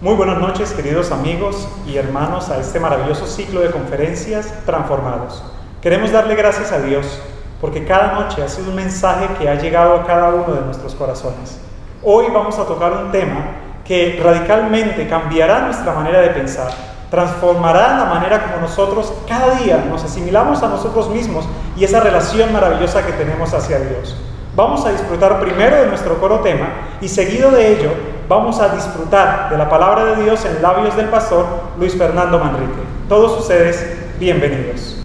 [0.00, 5.42] Muy buenas noches, queridos amigos y hermanos, a este maravilloso ciclo de conferencias transformados.
[5.80, 7.20] Queremos darle gracias a Dios
[7.60, 10.96] porque cada noche ha sido un mensaje que ha llegado a cada uno de nuestros
[10.96, 11.60] corazones.
[12.02, 13.52] Hoy vamos a tocar un tema
[13.84, 16.72] que radicalmente cambiará nuestra manera de pensar,
[17.08, 22.52] transformará la manera como nosotros cada día nos asimilamos a nosotros mismos y esa relación
[22.52, 24.16] maravillosa que tenemos hacia Dios.
[24.56, 26.68] Vamos a disfrutar primero de nuestro coro tema
[27.00, 31.08] y seguido de ello vamos a disfrutar de la palabra de Dios en labios del
[31.08, 31.46] pastor
[31.78, 32.82] Luis Fernando Manrique.
[33.08, 35.03] Todos ustedes, bienvenidos.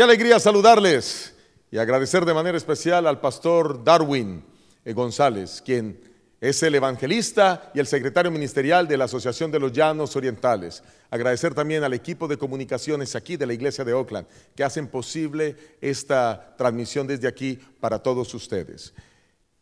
[0.00, 1.34] Qué alegría saludarles
[1.70, 4.42] y agradecer de manera especial al pastor Darwin
[4.82, 6.00] eh, González, quien
[6.40, 10.82] es el evangelista y el secretario ministerial de la Asociación de los Llanos Orientales.
[11.10, 15.54] Agradecer también al equipo de comunicaciones aquí de la iglesia de Oakland que hacen posible
[15.82, 18.94] esta transmisión desde aquí para todos ustedes.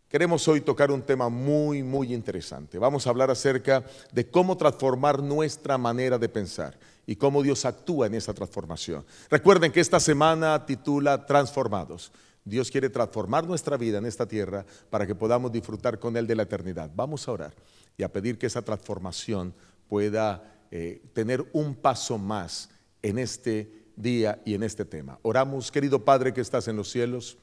[0.08, 2.79] Queremos hoy tocar un tema muy, muy interesante.
[2.79, 3.82] Vamos a hablar acerca
[4.12, 9.02] de cómo transformar nuestra manera de pensar y cómo Dios actúa en esa transformación.
[9.31, 12.12] Recuerden que esta semana titula Transformados.
[12.44, 16.34] Dios quiere transformar nuestra vida en esta tierra para que podamos disfrutar con Él de
[16.34, 16.90] la eternidad.
[16.94, 17.55] Vamos a orar
[17.96, 19.55] y a pedir que esa transformación
[19.88, 22.69] pueda eh, tener un paso más
[23.00, 25.19] en este día y en este tema.
[25.22, 27.38] Oramos, querido Padre que estás en los cielos.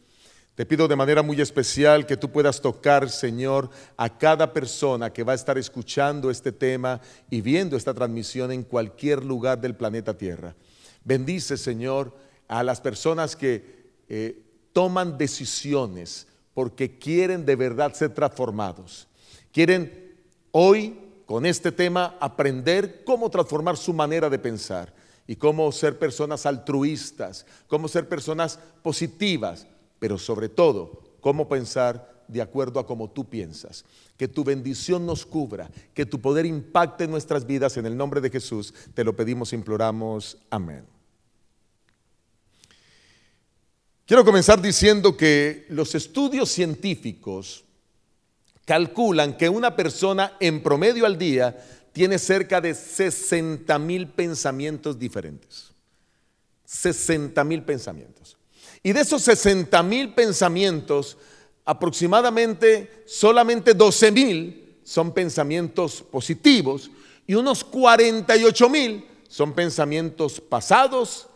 [0.55, 5.23] Te pido de manera muy especial que tú puedas tocar, Señor, a cada persona que
[5.23, 10.17] va a estar escuchando este tema y viendo esta transmisión en cualquier lugar del planeta
[10.17, 10.55] Tierra.
[11.03, 12.15] Bendice, Señor,
[12.47, 19.09] a las personas que eh, toman decisiones porque quieren de verdad ser transformados.
[19.51, 20.15] Quieren
[20.51, 24.93] hoy, con este tema, aprender cómo transformar su manera de pensar
[25.27, 29.67] y cómo ser personas altruistas, cómo ser personas positivas,
[29.99, 33.85] pero sobre todo, cómo pensar de acuerdo a como tú piensas.
[34.17, 38.29] Que tu bendición nos cubra, que tu poder impacte nuestras vidas en el nombre de
[38.29, 38.73] Jesús.
[38.93, 40.37] Te lo pedimos, imploramos.
[40.49, 40.85] Amén.
[44.05, 47.63] Quiero comenzar diciendo que los estudios científicos
[48.63, 51.57] calculan que una persona en promedio al día
[51.91, 55.71] tiene cerca de 60 mil pensamientos diferentes.
[56.65, 58.37] 60 mil pensamientos.
[58.83, 61.17] Y de esos 60 mil pensamientos,
[61.65, 66.91] aproximadamente solamente 12 mil son pensamientos positivos
[67.25, 71.27] y unos 48 mil son pensamientos pasados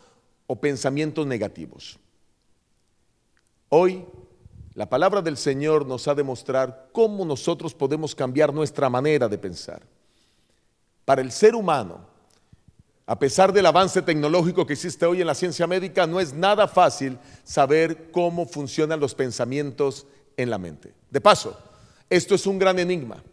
[0.48, 1.98] o pensamientos negativos.
[3.70, 4.06] Hoy
[4.74, 9.38] la palabra del Señor nos ha de mostrar cómo nosotros podemos cambiar nuestra manera de
[9.38, 9.82] pensar.
[11.06, 12.08] Para el ser humano,
[13.10, 16.68] a pesar del avance tecnológico que existe hoy en la ciencia médica, no es nada
[16.68, 20.06] fácil saber cómo funcionan los pensamientos
[20.38, 20.94] en la mente.
[21.10, 21.60] De paso,
[22.08, 23.24] esto es un gran enigma.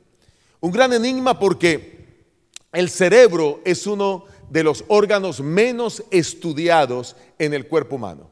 [0.61, 2.25] Un gran enigma porque
[2.73, 8.31] el cerebro es uno de los órganos menos estudiados en el cuerpo humano.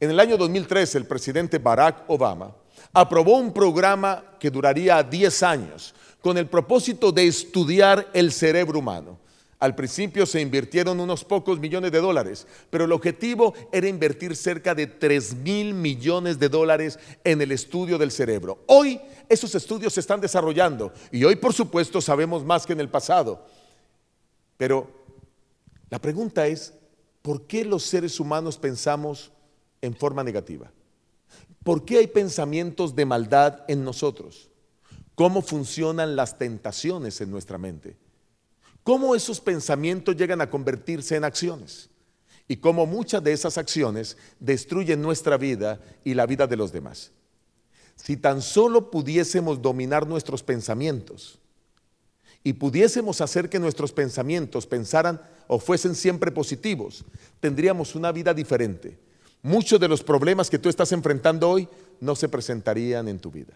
[0.00, 2.56] En el año 2013, el presidente Barack Obama
[2.94, 9.19] aprobó un programa que duraría 10 años con el propósito de estudiar el cerebro humano.
[9.60, 14.74] Al principio se invirtieron unos pocos millones de dólares, pero el objetivo era invertir cerca
[14.74, 18.64] de 3 mil millones de dólares en el estudio del cerebro.
[18.66, 18.98] Hoy
[19.28, 23.44] esos estudios se están desarrollando y hoy por supuesto sabemos más que en el pasado.
[24.56, 24.90] Pero
[25.90, 26.72] la pregunta es,
[27.20, 29.30] ¿por qué los seres humanos pensamos
[29.82, 30.72] en forma negativa?
[31.62, 34.48] ¿Por qué hay pensamientos de maldad en nosotros?
[35.14, 37.98] ¿Cómo funcionan las tentaciones en nuestra mente?
[38.90, 41.88] Cómo esos pensamientos llegan a convertirse en acciones
[42.48, 47.12] y cómo muchas de esas acciones destruyen nuestra vida y la vida de los demás.
[47.94, 51.38] Si tan solo pudiésemos dominar nuestros pensamientos
[52.42, 57.04] y pudiésemos hacer que nuestros pensamientos pensaran o fuesen siempre positivos,
[57.38, 58.98] tendríamos una vida diferente.
[59.40, 61.68] Muchos de los problemas que tú estás enfrentando hoy
[62.00, 63.54] no se presentarían en tu vida.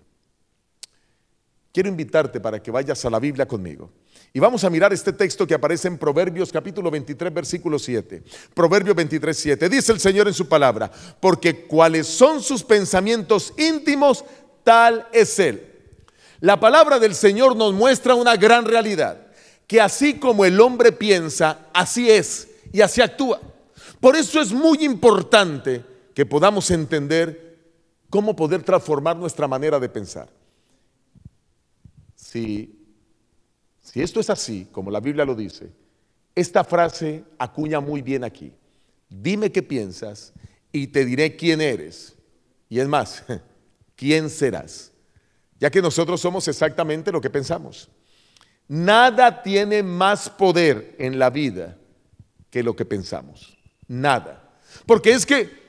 [1.73, 3.91] Quiero invitarte para que vayas a la Biblia conmigo.
[4.37, 8.25] Y vamos a mirar este texto que aparece en Proverbios capítulo 23, versículo 7.
[8.53, 9.69] Proverbios 23, 7.
[9.69, 10.91] Dice el Señor en su palabra,
[11.21, 14.25] porque cuáles son sus pensamientos íntimos,
[14.65, 15.73] tal es Él.
[16.41, 19.25] La palabra del Señor nos muestra una gran realidad,
[19.69, 23.41] que así como el hombre piensa, así es y así actúa.
[24.01, 27.57] Por eso es muy importante que podamos entender
[28.11, 30.29] cómo poder transformar nuestra manera de pensar.
[32.17, 32.84] Si,
[34.03, 35.71] esto es así, como la Biblia lo dice,
[36.35, 38.53] esta frase acuña muy bien aquí.
[39.09, 40.33] Dime qué piensas
[40.73, 42.17] y te diré quién eres.
[42.69, 43.25] Y es más,
[43.97, 44.93] quién serás.
[45.61, 47.89] Ya que nosotros somos exactamente lo que pensamos.
[48.67, 51.77] Nada tiene más poder en la vida
[52.51, 53.57] que lo que pensamos.
[53.87, 54.59] Nada.
[54.87, 55.65] Porque es que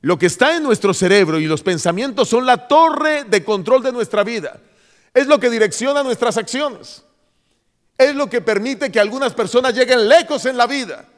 [0.00, 3.92] lo que está en nuestro cerebro y los pensamientos son la torre de control de
[3.92, 4.60] nuestra vida.
[5.14, 7.04] Es lo que direcciona nuestras acciones.
[7.96, 11.08] Es lo que permite que algunas personas lleguen lejos en la vida.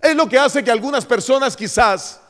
[0.00, 2.20] Es lo que hace que algunas personas quizás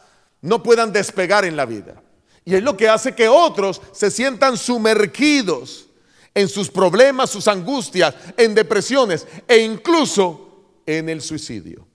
[0.41, 2.03] no puedan despegar en la vida.
[2.45, 5.87] Y es lo que hace que otros se sientan sumergidos
[6.35, 11.87] en sus problemas, sus angustias, en depresiones e incluso en el suicidio.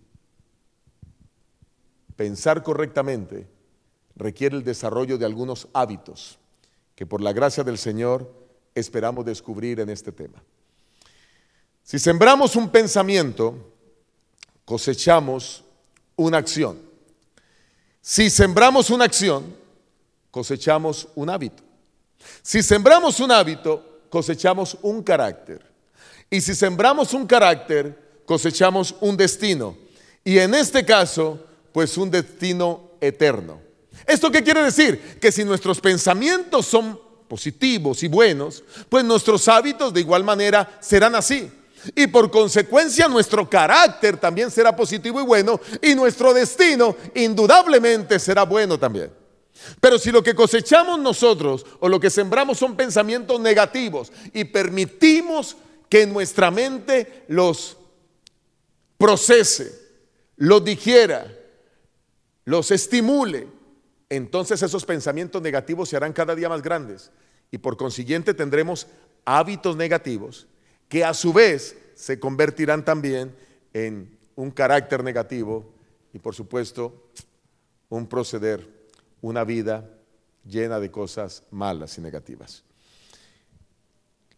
[2.16, 3.48] Pensar correctamente
[4.16, 6.38] requiere el desarrollo de algunos hábitos
[6.96, 8.32] que por la gracia del Señor
[8.76, 10.44] esperamos descubrir en este tema.
[11.84, 13.56] Si sembramos un pensamiento,
[14.66, 15.64] cosechamos
[16.16, 16.80] una acción.
[18.02, 19.56] Si sembramos una acción,
[20.32, 21.64] cosechamos un hábito.
[22.42, 25.62] Si sembramos un hábito, cosechamos un carácter.
[26.30, 29.78] Y si sembramos un carácter, cosechamos un destino.
[30.24, 33.62] Y en este caso, pues un destino eterno.
[34.08, 35.20] ¿Esto qué quiere decir?
[35.20, 41.16] Que si nuestros pensamientos son positivos y buenos, pues nuestros hábitos de igual manera serán
[41.16, 41.52] así.
[41.96, 48.44] Y por consecuencia nuestro carácter también será positivo y bueno y nuestro destino indudablemente será
[48.44, 49.12] bueno también.
[49.80, 55.56] Pero si lo que cosechamos nosotros o lo que sembramos son pensamientos negativos y permitimos
[55.90, 57.78] que nuestra mente los
[58.98, 59.72] procese,
[60.38, 61.32] los digiera,
[62.46, 63.48] los estimule,
[64.10, 67.12] entonces esos pensamientos negativos se harán cada día más grandes
[67.52, 68.88] y por consiguiente tendremos
[69.26, 70.48] hábitos negativos
[70.94, 73.36] que a su vez se convertirán también
[73.74, 75.74] en un carácter negativo
[76.14, 77.10] y por supuesto
[77.90, 78.70] un proceder,
[79.20, 79.90] una vida
[80.46, 82.64] llena de cosas malas y negativas.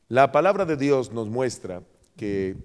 [0.08, 1.84] La palabra de Dios nos muestra
[2.16, 2.56] que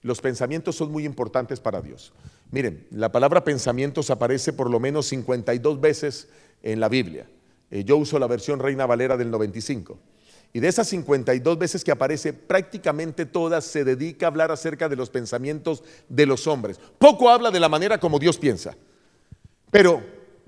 [0.00, 2.14] los pensamientos son muy importantes para Dios.
[2.50, 6.30] Miren, la palabra pensamientos aparece por lo menos 52 veces
[6.62, 7.28] en la Biblia.
[7.70, 9.98] Eh, yo uso la versión Reina Valera del 95.
[10.52, 14.96] Y de esas 52 veces que aparece, prácticamente todas se dedica a hablar acerca de
[14.96, 16.80] los pensamientos de los hombres.
[16.98, 18.76] Poco habla de la manera como Dios piensa.
[19.70, 20.02] Pero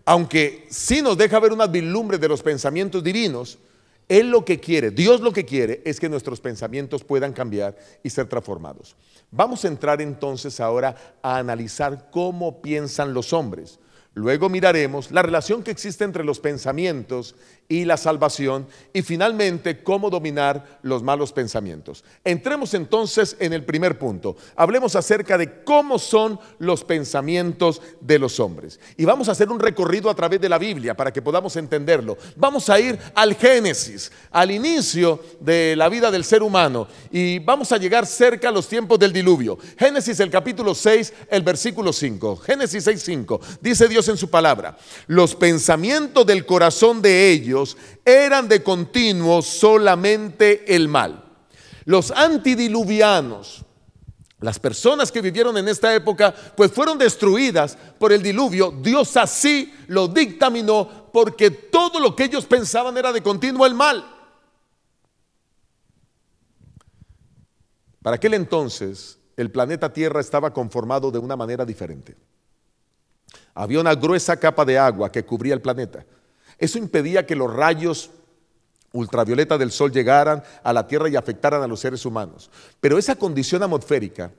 [0.04, 3.58] aunque sí nos deja ver unas vislumbres de los pensamientos divinos,
[4.08, 8.10] Él lo que quiere, Dios lo que quiere es que nuestros pensamientos puedan cambiar y
[8.10, 8.96] ser transformados.
[9.30, 13.78] Vamos a entrar entonces ahora a analizar cómo piensan los hombres.
[14.14, 17.34] Luego miraremos la relación que existe entre los pensamientos
[17.72, 22.04] y la salvación y finalmente cómo dominar los malos pensamientos.
[22.22, 24.36] Entremos entonces en el primer punto.
[24.56, 28.78] Hablemos acerca de cómo son los pensamientos de los hombres.
[28.98, 32.18] Y vamos a hacer un recorrido a través de la Biblia para que podamos entenderlo.
[32.36, 37.72] Vamos a ir al Génesis, al inicio de la vida del ser humano y vamos
[37.72, 39.56] a llegar cerca a los tiempos del diluvio.
[39.78, 42.36] Génesis el capítulo 6, el versículo 5.
[42.36, 43.40] Génesis 6, 5.
[43.62, 44.76] Dice Dios en su palabra,
[45.06, 47.61] los pensamientos del corazón de ellos
[48.04, 51.24] eran de continuo solamente el mal.
[51.84, 53.64] Los antidiluvianos,
[54.40, 58.70] las personas que vivieron en esta época, pues fueron destruidas por el diluvio.
[58.70, 64.04] Dios así lo dictaminó porque todo lo que ellos pensaban era de continuo el mal.
[68.02, 72.16] Para aquel entonces, el planeta Tierra estaba conformado de una manera diferente.
[73.54, 76.04] Había una gruesa capa de agua que cubría el planeta.
[76.62, 78.10] Eso impedía que los rayos
[78.92, 82.52] ultravioleta del sol llegaran a la Tierra y afectaran a los seres humanos.
[82.80, 84.30] Pero esa condición atmosférica,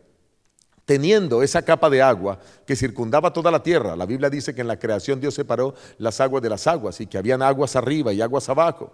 [0.85, 4.69] teniendo esa capa de agua que circundaba toda la Tierra, la Biblia dice que en
[4.69, 8.21] la creación Dios separó las aguas de las aguas y que habían aguas arriba y
[8.21, 8.93] aguas abajo.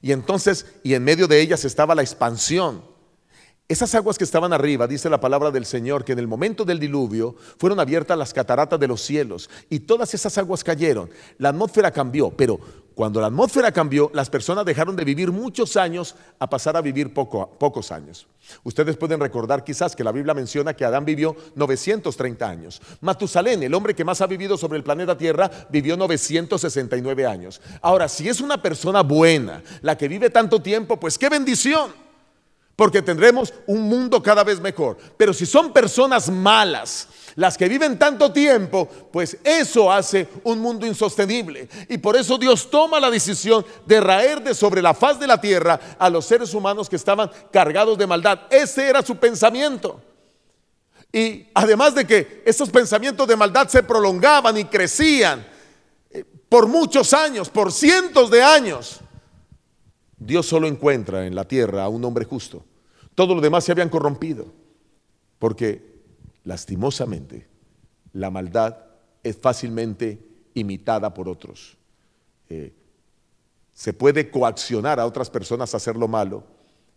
[0.00, 2.84] Y entonces, y en medio de ellas estaba la expansión
[3.68, 6.80] esas aguas que estaban arriba, dice la palabra del Señor, que en el momento del
[6.80, 11.10] diluvio fueron abiertas las cataratas de los cielos y todas esas aguas cayeron.
[11.36, 12.58] La atmósfera cambió, pero
[12.94, 17.12] cuando la atmósfera cambió, las personas dejaron de vivir muchos años a pasar a vivir
[17.12, 18.26] pocos años.
[18.64, 22.80] Ustedes pueden recordar quizás que la Biblia menciona que Adán vivió 930 años.
[23.02, 27.60] Matusalén, el hombre que más ha vivido sobre el planeta Tierra, vivió 969 años.
[27.82, 32.07] Ahora, si es una persona buena, la que vive tanto tiempo, pues qué bendición
[32.78, 34.96] porque tendremos un mundo cada vez mejor.
[35.16, 40.86] Pero si son personas malas, las que viven tanto tiempo, pues eso hace un mundo
[40.86, 41.68] insostenible.
[41.88, 45.40] Y por eso Dios toma la decisión de raer de sobre la faz de la
[45.40, 48.42] tierra a los seres humanos que estaban cargados de maldad.
[48.48, 50.00] Ese era su pensamiento.
[51.12, 55.44] Y además de que esos pensamientos de maldad se prolongaban y crecían
[56.12, 59.00] eh, por muchos años, por cientos de años,
[60.18, 62.64] Dios solo encuentra en la tierra a un hombre justo.
[63.14, 64.46] Todos los demás se habían corrompido.
[65.38, 65.82] Porque
[66.44, 67.46] lastimosamente
[68.12, 68.76] la maldad
[69.22, 70.18] es fácilmente
[70.54, 71.76] imitada por otros.
[72.48, 72.72] Eh,
[73.72, 76.42] se puede coaccionar a otras personas a hacer lo malo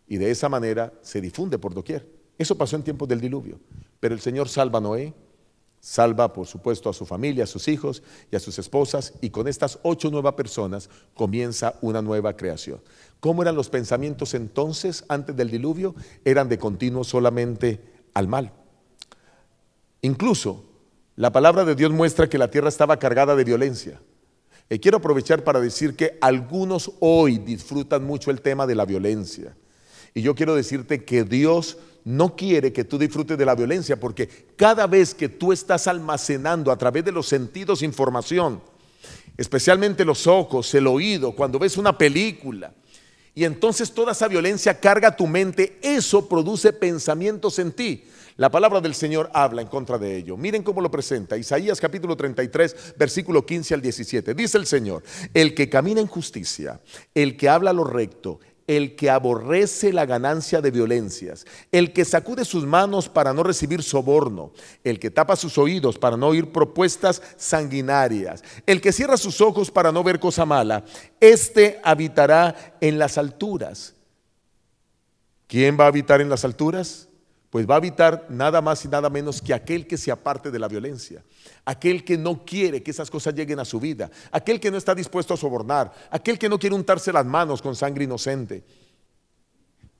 [0.08, 2.08] y de esa manera se difunde por doquier.
[2.38, 3.60] Eso pasó en tiempos del diluvio.
[4.00, 5.14] Pero el Señor salva a Noé,
[5.82, 9.48] Salva, por supuesto, a su familia, a sus hijos y a sus esposas, y con
[9.48, 12.80] estas ocho nuevas personas comienza una nueva creación.
[13.20, 15.96] ¿Cómo eran los pensamientos entonces, antes del diluvio?
[16.24, 17.82] Eran de continuo solamente
[18.14, 18.54] al mal.
[20.04, 20.66] Incluso
[21.16, 24.00] la palabra de Dios muestra que la tierra estaba cargada de violencia.
[24.70, 29.58] Y quiero aprovechar para decir que algunos hoy disfrutan mucho el tema de la violencia.
[30.14, 34.28] Y yo quiero decirte que Dios no quiere que tú disfrutes de la violencia, porque
[34.56, 38.62] cada vez que tú estás almacenando a través de los sentidos información,
[39.38, 42.74] especialmente los ojos, el oído, cuando ves una película,
[43.34, 48.04] y entonces toda esa violencia carga tu mente, eso produce pensamientos en ti.
[48.38, 50.36] La palabra del Señor habla en contra de ello.
[50.36, 51.38] Miren cómo lo presenta.
[51.38, 54.34] Isaías capítulo 33, versículo 15 al 17.
[54.34, 55.04] Dice el Señor,
[55.34, 56.82] el que camina en justicia,
[57.14, 58.40] el que habla lo recto,
[58.78, 63.84] el que aborrece la ganancia de violencias, el que sacude sus manos para no recibir
[63.84, 64.54] soborno,
[64.86, 69.70] el que tapa sus oídos para no oír propuestas sanguinarias, el que cierra sus ojos
[69.70, 70.86] para no ver cosa mala,
[71.20, 73.94] éste habitará en las alturas.
[75.48, 77.10] ¿Quién va a habitar en las alturas?
[77.52, 80.58] Pues va a habitar nada más y nada menos que aquel que se aparte de
[80.58, 81.22] la violencia,
[81.66, 84.96] aquel que no quiere que esas cosas lleguen a su vida, aquel que no está
[84.96, 88.64] dispuesto a sobornar, aquel que no quiere untarse las manos con sangre inocente.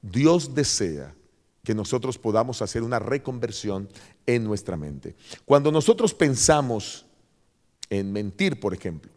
[0.02, 1.14] Dios desea
[1.62, 3.90] que nosotros podamos hacer una reconversión
[4.26, 5.18] en nuestra mente.
[5.44, 7.06] Cuando nosotros pensamos
[7.90, 9.12] en mentir, por ejemplo,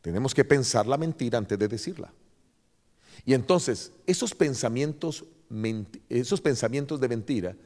[0.00, 2.10] tenemos que pensar la mentira antes de decirla.
[3.26, 5.26] Y entonces, esos pensamientos
[6.08, 7.56] esos pensamientos de mentira,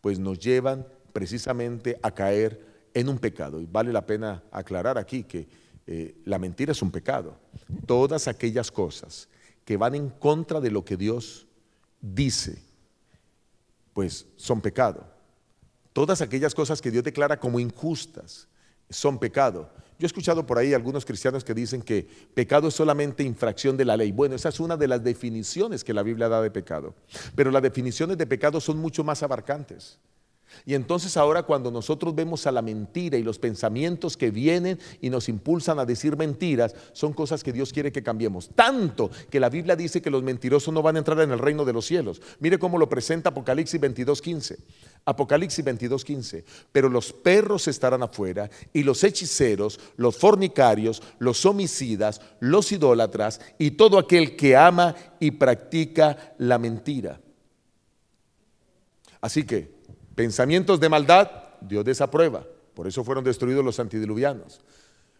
[0.00, 2.64] pues nos llevan precisamente a caer
[2.94, 3.60] en un pecado.
[3.60, 5.48] Y vale la pena aclarar aquí que
[5.86, 7.38] eh, la mentira es un pecado.
[7.86, 9.28] Todas aquellas cosas
[9.64, 11.46] que van en contra de lo que Dios
[12.00, 12.62] dice,
[13.92, 15.06] pues son pecado.
[15.92, 18.48] Todas aquellas cosas que Dios declara como injustas
[18.88, 19.70] son pecado.
[19.98, 23.84] Yo he escuchado por ahí algunos cristianos que dicen que pecado es solamente infracción de
[23.84, 24.12] la ley.
[24.12, 26.94] Bueno, esa es una de las definiciones que la Biblia da de pecado.
[27.34, 29.98] Pero las definiciones de pecado son mucho más abarcantes.
[30.64, 35.10] Y entonces ahora cuando nosotros vemos a la mentira y los pensamientos que vienen y
[35.10, 38.50] nos impulsan a decir mentiras, son cosas que Dios quiere que cambiemos.
[38.54, 41.64] Tanto que la Biblia dice que los mentirosos no van a entrar en el reino
[41.64, 42.20] de los cielos.
[42.40, 44.56] Mire cómo lo presenta Apocalipsis 22.15.
[45.04, 46.44] Apocalipsis 22.15.
[46.72, 53.72] Pero los perros estarán afuera y los hechiceros, los fornicarios, los homicidas, los idólatras y
[53.72, 57.20] todo aquel que ama y practica la mentira.
[59.20, 59.77] Así que
[60.18, 62.44] Pensamientos de maldad, Dios desaprueba.
[62.74, 64.60] Por eso fueron destruidos los antidiluvianos.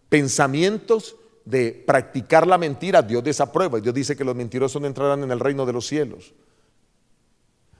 [0.08, 1.14] Pensamientos
[1.44, 3.78] de practicar la mentira, Dios desaprueba.
[3.78, 6.34] Dios dice que los mentirosos no entrarán en el reino de los cielos.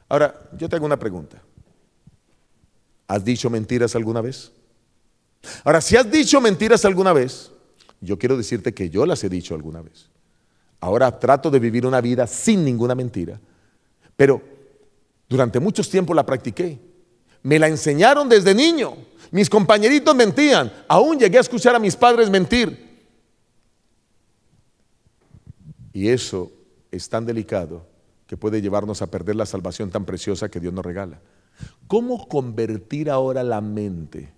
[0.08, 1.42] Ahora, yo te hago una pregunta.
[3.08, 4.52] ¿Has dicho mentiras alguna vez?
[5.64, 7.50] Ahora, si has dicho mentiras alguna vez,
[8.00, 10.08] yo quiero decirte que yo las he dicho alguna vez.
[10.78, 13.40] Ahora trato de vivir una vida sin ninguna mentira,
[14.14, 14.40] pero
[15.28, 16.87] durante muchos tiempos la practiqué.
[17.42, 18.97] Me la enseñaron desde niño.
[19.30, 20.73] Mis compañeritos mentían.
[20.88, 22.88] Aún llegué a escuchar a mis padres mentir.
[25.92, 26.53] Y eso
[26.90, 27.87] es tan delicado
[28.27, 31.20] que puede llevarnos a perder la salvación tan preciosa que Dios nos regala.
[31.87, 34.33] ¿Cómo convertir ahora la mente,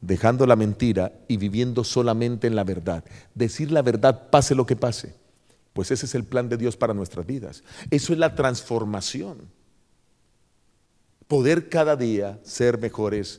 [0.00, 3.04] dejando la mentira y viviendo solamente en la verdad?
[3.34, 5.14] Decir la verdad pase lo que pase.
[5.72, 7.62] Pues ese es el plan de Dios para nuestras vidas.
[7.90, 9.59] Eso es la transformación
[11.30, 13.38] poder cada día ser mejores,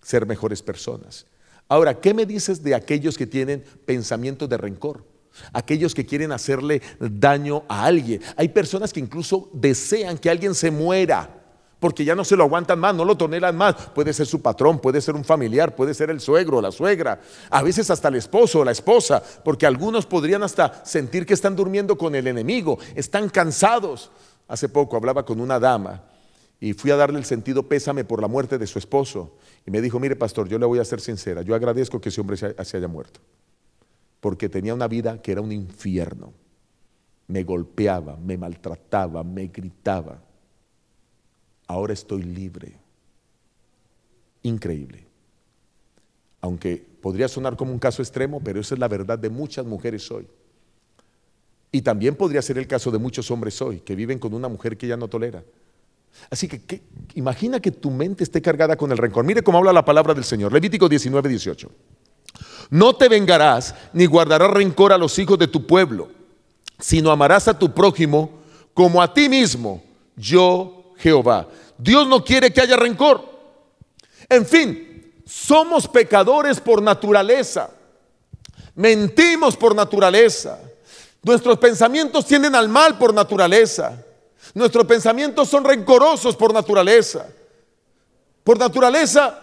[0.00, 1.26] ser mejores personas.
[1.68, 5.04] Ahora, ¿qué me dices de aquellos que tienen pensamientos de rencor?
[5.52, 8.22] Aquellos que quieren hacerle daño a alguien.
[8.38, 11.28] Hay personas que incluso desean que alguien se muera
[11.78, 13.74] porque ya no se lo aguantan más, no lo toleran más.
[13.94, 17.20] Puede ser su patrón, puede ser un familiar, puede ser el suegro, la suegra,
[17.50, 21.54] a veces hasta el esposo o la esposa, porque algunos podrían hasta sentir que están
[21.54, 24.10] durmiendo con el enemigo, están cansados.
[24.48, 26.15] Hace poco hablaba con una dama
[26.60, 29.36] y fui a darle el sentido pésame por la muerte de su esposo.
[29.66, 32.20] Y me dijo, mire pastor, yo le voy a ser sincera, yo agradezco que ese
[32.20, 33.20] hombre se, haya muerto,
[34.20, 36.32] porque tenía una vida que era un infierno.
[37.28, 40.22] Me golpeaba, me maltrataba, me gritaba.
[41.66, 42.78] Ahora estoy libre.
[44.42, 45.04] Increíble.
[46.40, 50.08] Aunque podría sonar como un caso extremo, pero esa es la verdad de muchas mujeres
[50.12, 50.28] hoy.
[51.72, 54.78] Y también podría ser el caso de muchos hombres hoy, que viven con una mujer
[54.78, 55.42] que ya no tolera
[56.30, 56.82] Así que,
[57.14, 59.24] imagina que tu mente esté cargada con el rencor.
[59.24, 60.52] Mire cómo habla la palabra del Señor.
[60.52, 61.70] Levítico 19, 18.
[62.70, 66.08] No te vengarás ni guardarás rencor a los hijos de tu pueblo,
[66.78, 68.30] sino amarás a tu prójimo
[68.74, 69.82] como a ti mismo,
[70.16, 71.48] yo Jehová.
[71.78, 73.24] Dios no quiere que haya rencor.
[74.28, 77.70] En fin, somos pecadores por naturaleza.
[78.74, 80.58] Mentimos por naturaleza.
[81.22, 84.04] Nuestros pensamientos tienden al mal por naturaleza.
[84.54, 87.26] Nuestros pensamientos son rencorosos por naturaleza.
[88.44, 89.42] Por naturaleza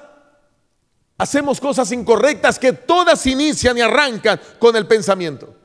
[1.17, 5.55] hacemos cosas incorrectas que todas inician y arrancan con el pensamiento.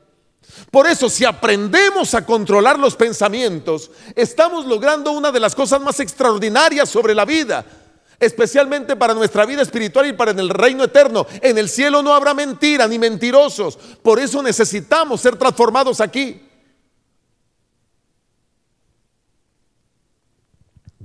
[0.71, 5.99] Por eso, si aprendemos a controlar los pensamientos, estamos logrando una de las cosas más
[5.99, 7.65] extraordinarias sobre la vida,
[8.19, 11.25] especialmente para nuestra vida espiritual y para el reino eterno.
[11.41, 13.77] En el cielo no habrá mentira ni mentirosos.
[14.01, 16.48] Por eso necesitamos ser transformados aquí.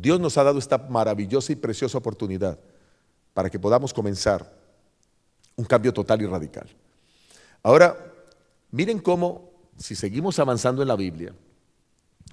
[0.05, 2.59] Dios nos ha dado esta maravillosa y preciosa oportunidad
[3.33, 4.53] para que podamos comenzar
[5.57, 6.69] un cambio total y radical.
[7.63, 7.97] Ahora,
[8.71, 11.35] miren cómo, si seguimos avanzando en la Biblia,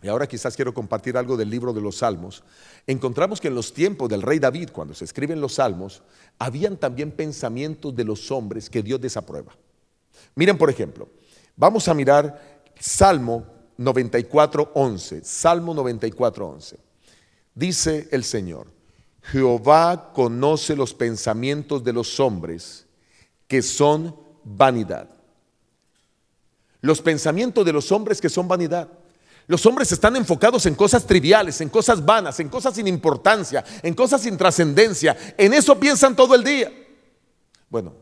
[0.02, 2.44] y ahora quizás quiero compartir algo del libro de los Salmos,
[2.88, 6.04] encontramos que en los tiempos del rey David, cuando se escriben los Salmos,
[6.40, 9.56] habían también pensamientos de los hombres que Dios desaprueba.
[10.36, 11.08] Miren, por ejemplo,
[11.56, 13.46] vamos a mirar Salmo
[13.78, 15.24] 94, 11.
[15.24, 16.91] Salmo 94, 11.
[17.54, 18.68] Dice el Señor,
[19.24, 22.86] Jehová conoce los pensamientos de los hombres
[23.48, 25.10] que son vanidad.
[26.82, 28.90] Los pensamientos de los hombres que son vanidad.
[29.48, 33.94] Los hombres están enfocados en cosas triviales, en cosas vanas, en cosas sin importancia, en
[33.94, 35.18] cosas sin trascendencia.
[35.38, 36.72] En eso piensan todo el día.
[37.70, 37.94] Bueno,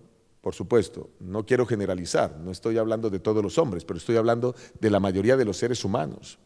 [0.42, 4.56] por supuesto, no quiero generalizar, no estoy hablando de todos los hombres, pero estoy hablando
[4.80, 6.40] de la mayoría de los seres humanos.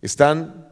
[0.00, 0.71] Están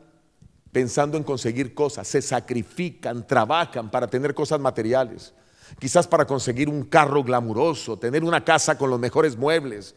[0.73, 5.33] pensando en conseguir cosas, se sacrifican, trabajan para tener cosas materiales,
[5.79, 9.95] quizás para conseguir un carro glamuroso, tener una casa con los mejores muebles,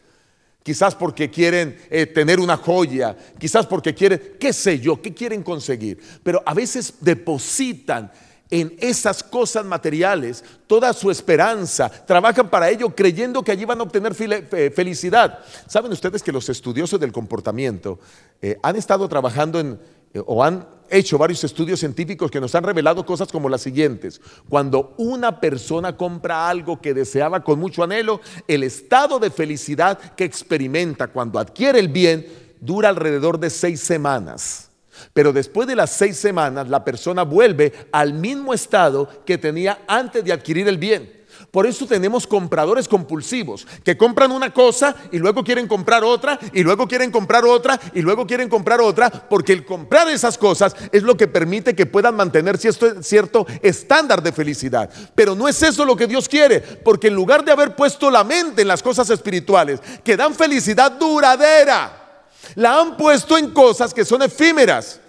[0.62, 5.42] quizás porque quieren eh, tener una joya, quizás porque quieren, qué sé yo, qué quieren
[5.42, 8.10] conseguir, pero a veces depositan
[8.50, 13.84] en esas cosas materiales toda su esperanza, trabajan para ello creyendo que allí van a
[13.84, 15.40] obtener felicidad.
[15.66, 17.98] Saben ustedes que los estudiosos del comportamiento
[18.40, 19.78] eh, han estado trabajando en,
[20.26, 24.20] o han hecho varios estudios científicos que nos han revelado cosas como las siguientes.
[24.48, 30.24] Cuando una persona compra algo que deseaba con mucho anhelo, el estado de felicidad que
[30.24, 32.26] experimenta cuando adquiere el bien
[32.60, 34.70] dura alrededor de seis semanas.
[35.12, 40.24] Pero después de las seis semanas, la persona vuelve al mismo estado que tenía antes
[40.24, 41.23] de adquirir el bien.
[41.50, 46.62] Por eso tenemos compradores compulsivos que compran una cosa y luego quieren comprar otra y
[46.62, 51.02] luego quieren comprar otra y luego quieren comprar otra porque el comprar esas cosas es
[51.02, 54.90] lo que permite que puedan mantener cierto, cierto estándar de felicidad.
[55.14, 58.24] Pero no es eso lo que Dios quiere, porque en lugar de haber puesto la
[58.24, 64.04] mente en las cosas espirituales que dan felicidad duradera, la han puesto en cosas que
[64.04, 65.00] son efímeras,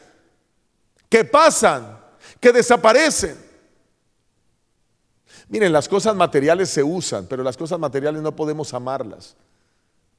[1.10, 2.00] que pasan,
[2.40, 3.45] que desaparecen.
[5.48, 9.36] Miren, las cosas materiales se usan, pero las cosas materiales no podemos amarlas.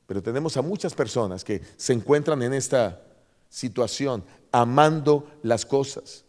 [0.07, 3.03] Pero tenemos a muchas personas que se encuentran en esta
[3.49, 6.25] situación, amando las cosas.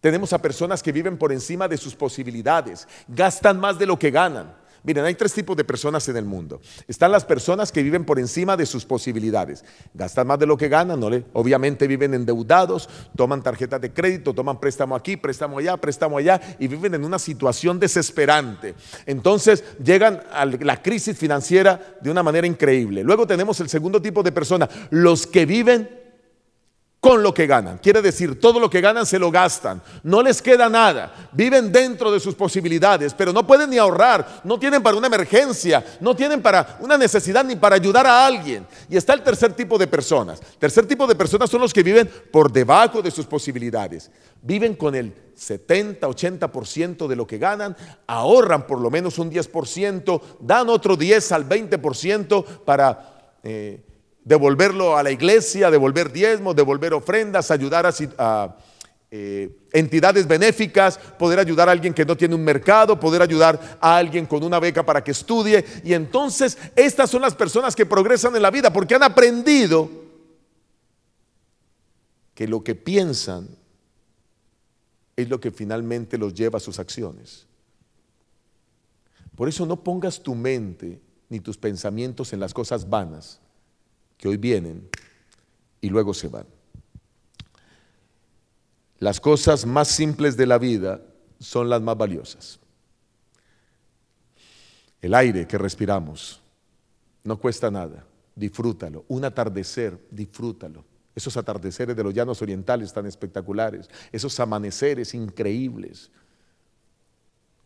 [0.00, 4.10] Tenemos a personas que viven por encima de sus posibilidades, gastan más de lo que
[4.10, 4.61] ganan.
[4.84, 6.60] Miren, hay tres tipos de personas en el mundo.
[6.88, 9.64] Están las personas que viven por encima de sus posibilidades.
[9.94, 11.10] Gastan más de lo que ganan, ¿no?
[11.34, 16.66] obviamente viven endeudados, toman tarjetas de crédito, toman préstamo aquí, préstamo allá, préstamo allá y
[16.66, 18.74] viven en una situación desesperante.
[19.06, 23.04] Entonces llegan a la crisis financiera de una manera increíble.
[23.04, 26.01] Luego tenemos el segundo tipo de personas, los que viven
[27.02, 27.78] con lo que ganan.
[27.78, 29.82] Quiere decir, todo lo que ganan se lo gastan.
[30.04, 31.12] No les queda nada.
[31.32, 34.40] Viven dentro de sus posibilidades, pero no pueden ni ahorrar.
[34.44, 35.84] No tienen para una emergencia.
[35.98, 38.64] No tienen para una necesidad ni para ayudar a alguien.
[38.88, 40.40] Y está el tercer tipo de personas.
[40.60, 44.08] Tercer tipo de personas son los que viven por debajo de sus posibilidades.
[44.40, 50.22] Viven con el 70, 80% de lo que ganan, ahorran por lo menos un 10%,
[50.38, 53.40] dan otro 10 al 20% para...
[53.42, 53.86] Eh,
[54.24, 58.56] devolverlo a la iglesia, devolver diezmos, devolver ofrendas, ayudar a,
[59.10, 63.96] eh, entidades benéficas, poder ayudar a alguien que no tiene un mercado, poder ayudar a
[63.96, 65.64] alguien con una beca para que estudie.
[65.84, 69.90] Y entonces estas son las personas que progresan en la vida porque han aprendido
[72.34, 73.48] que lo que piensan
[75.14, 77.46] es lo que finalmente los lleva a sus acciones.
[79.36, 83.40] Por eso no pongas tu mente ni tus pensamientos en las cosas vanas
[84.22, 84.88] que hoy vienen
[85.80, 86.46] y luego se van.
[89.00, 91.02] Las cosas más simples de la vida
[91.40, 92.60] son las más valiosas.
[95.00, 96.40] El aire que respiramos
[97.24, 98.06] no cuesta nada,
[98.36, 99.04] disfrútalo.
[99.08, 100.84] Un atardecer, disfrútalo.
[101.16, 106.12] Esos atardeceres de los llanos orientales tan espectaculares, esos amaneceres increíbles,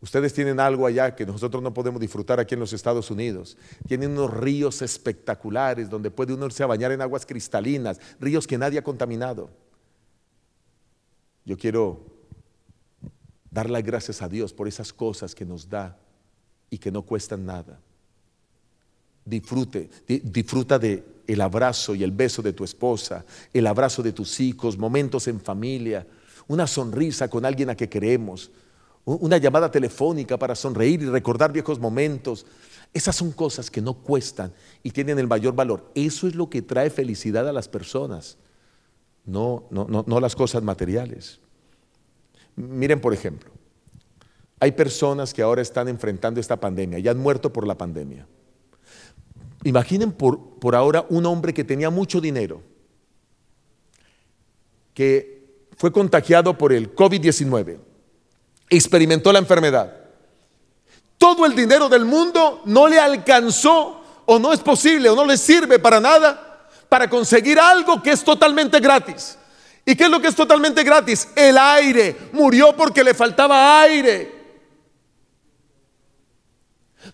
[0.01, 3.57] Ustedes tienen algo allá que nosotros no podemos disfrutar aquí en los Estados Unidos.
[3.89, 8.59] Tienen unos ríos espectaculares donde puede uno irse a bañar en aguas cristalinas, ríos que
[8.59, 9.49] nadie ha contaminado.
[11.45, 12.05] Yo quiero
[13.51, 15.99] dar las gracias a Dios por esas cosas que nos da
[16.69, 17.81] y que no cuestan nada.
[19.25, 24.39] Disfrute, disfruta de el abrazo y el beso de tu esposa, el abrazo de tus
[24.41, 26.07] hijos, momentos en familia,
[26.49, 28.51] una sonrisa con alguien a que queremos
[29.07, 32.45] una llamada telefónica para sonreír y recordar viejos momentos.
[32.93, 35.91] Esas son cosas que no cuestan y tienen el mayor valor.
[35.95, 38.37] Eso es lo que trae felicidad a las personas,
[39.25, 41.39] no, no, no, no las cosas materiales.
[42.57, 43.51] Miren, por ejemplo,
[44.59, 48.27] hay personas que ahora están enfrentando esta pandemia y han muerto por la pandemia.
[49.63, 52.61] Imaginen por, por ahora un hombre que tenía mucho dinero,
[54.95, 57.79] que fue contagiado por el COVID-19
[58.69, 59.93] experimentó la enfermedad.
[61.19, 65.37] Todo el dinero del mundo no le alcanzó o no es posible o no le
[65.37, 69.39] sirve para nada para conseguir algo que es totalmente gratis.
[69.85, 71.29] ¿Y qué es lo que es totalmente gratis?
[71.35, 72.17] El aire.
[72.33, 74.35] Murió porque le faltaba aire.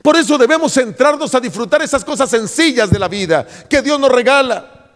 [0.02, 4.10] Por eso debemos centrarnos a disfrutar esas cosas sencillas de la vida que Dios nos
[4.10, 4.90] regala.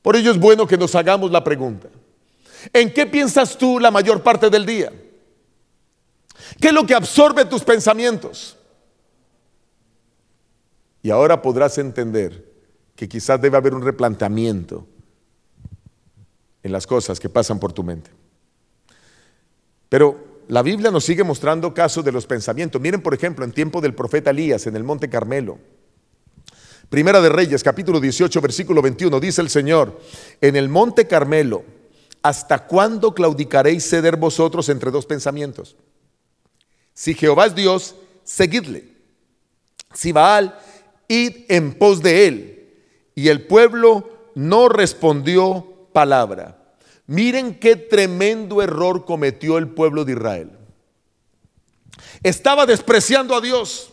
[0.00, 1.88] Por ello es bueno que nos hagamos la pregunta.
[2.72, 4.92] ¿En qué piensas tú la mayor parte del día?
[6.60, 8.56] ¿Qué es lo que absorbe tus pensamientos?
[11.02, 12.52] Y ahora podrás entender
[12.94, 14.86] que quizás debe haber un replanteamiento
[16.62, 18.10] en las cosas que pasan por tu mente.
[19.88, 22.80] Pero la Biblia nos sigue mostrando casos de los pensamientos.
[22.80, 25.58] Miren, por ejemplo, en tiempo del profeta Elías en el monte Carmelo.
[26.88, 29.98] Primera de Reyes, capítulo 18, versículo 21, dice el Señor,
[30.40, 31.64] en el monte Carmelo,
[32.22, 35.76] ¿hasta cuándo claudicaréis ceder vosotros entre dos pensamientos?
[36.94, 38.92] Si Jehová es Dios, seguidle.
[39.92, 40.58] Si Baal,
[41.08, 42.74] id en pos de él.
[43.14, 46.74] Y el pueblo no respondió palabra.
[47.06, 50.50] Miren qué tremendo error cometió el pueblo de Israel.
[52.22, 53.91] Estaba despreciando a Dios.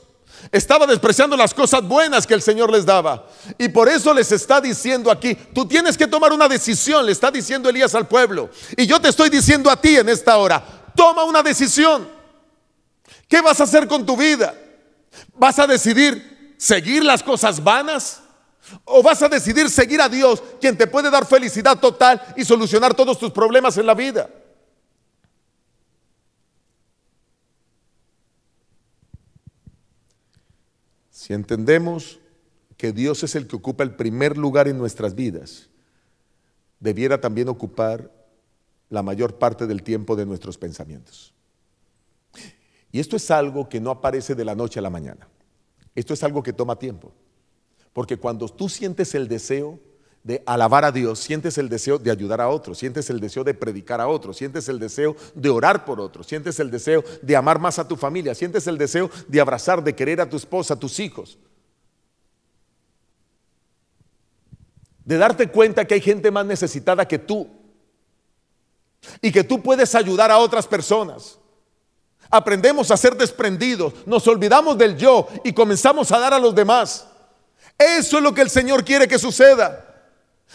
[0.52, 3.28] Estaba despreciando las cosas buenas que el Señor les daba.
[3.58, 7.30] Y por eso les está diciendo aquí, tú tienes que tomar una decisión, le está
[7.30, 8.50] diciendo Elías al pueblo.
[8.76, 10.64] Y yo te estoy diciendo a ti en esta hora,
[10.96, 12.08] toma una decisión.
[13.28, 14.56] ¿Qué vas a hacer con tu vida?
[15.36, 18.22] ¿Vas a decidir seguir las cosas vanas?
[18.86, 22.94] ¿O vas a decidir seguir a Dios, quien te puede dar felicidad total y solucionar
[22.94, 24.30] todos tus problemas en la vida?
[31.20, 32.18] Si entendemos
[32.78, 35.70] que Dios es el que ocupa el primer lugar en nuestras vidas,
[36.80, 38.10] debiera también ocupar
[38.88, 41.34] la mayor parte del tiempo de nuestros pensamientos.
[42.94, 45.28] Y esto es algo que no aparece de la noche a la mañana.
[45.94, 47.12] Esto es algo que toma tiempo.
[47.92, 49.78] Porque cuando tú sientes el deseo
[50.30, 53.56] de alabar a Dios, sientes el deseo de ayudar a otros, sientes el deseo de
[53.56, 57.58] predicar a otros, sientes el deseo de orar por otros, sientes el deseo de amar
[57.58, 60.80] más a tu familia, sientes el deseo de abrazar, de querer a tu esposa, a
[60.80, 61.40] tus hijos.
[65.04, 67.50] De darte cuenta que hay gente más necesitada que tú
[69.24, 71.40] y que tú puedes ayudar a otras personas.
[72.30, 77.08] Aprendemos a ser desprendidos, nos olvidamos del yo y comenzamos a dar a los demás.
[77.80, 79.88] Eso es lo que el Señor quiere que suceda.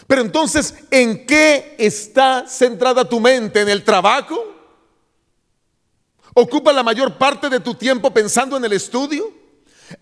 [0.07, 3.61] Pero entonces, ¿en qué está centrada tu mente?
[3.61, 4.43] ¿En el trabajo?
[6.33, 9.31] ¿Ocupa la mayor parte de tu tiempo pensando en el estudio?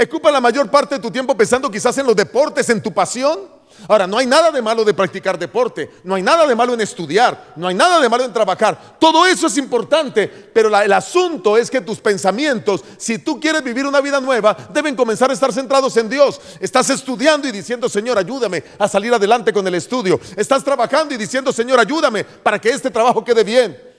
[0.01, 3.52] ¿Ocupa la mayor parte de tu tiempo pensando quizás en los deportes, en tu pasión?
[3.87, 6.81] Ahora, no hay nada de malo de practicar deporte, no hay nada de malo en
[6.81, 8.97] estudiar, no hay nada de malo en trabajar.
[8.99, 13.85] Todo eso es importante, pero el asunto es que tus pensamientos, si tú quieres vivir
[13.85, 16.39] una vida nueva, deben comenzar a estar centrados en Dios.
[16.59, 20.19] Estás estudiando y diciendo, Señor, ayúdame a salir adelante con el estudio.
[20.35, 23.92] Estás trabajando y diciendo, Señor, ayúdame para que este trabajo quede bien.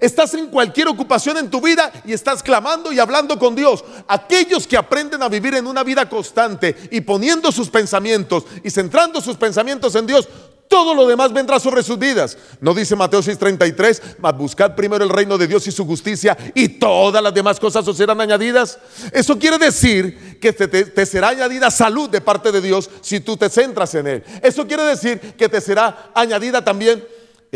[0.00, 3.84] Estás en cualquier ocupación en tu vida y estás clamando y hablando con Dios.
[4.08, 9.20] Aquellos que aprenden a vivir en una vida constante y poniendo sus pensamientos y centrando
[9.20, 10.28] sus pensamientos en Dios,
[10.68, 12.36] todo lo demás vendrá sobre sus vidas.
[12.60, 16.68] No dice Mateo 6:33, mas buscad primero el reino de Dios y su justicia y
[16.68, 18.78] todas las demás cosas os serán añadidas.
[19.12, 23.36] Eso quiere decir que te, te, será añadida salud de parte de Dios si tú
[23.36, 24.24] te centras en Él.
[24.42, 27.04] Eso quiere decir que te será añadida también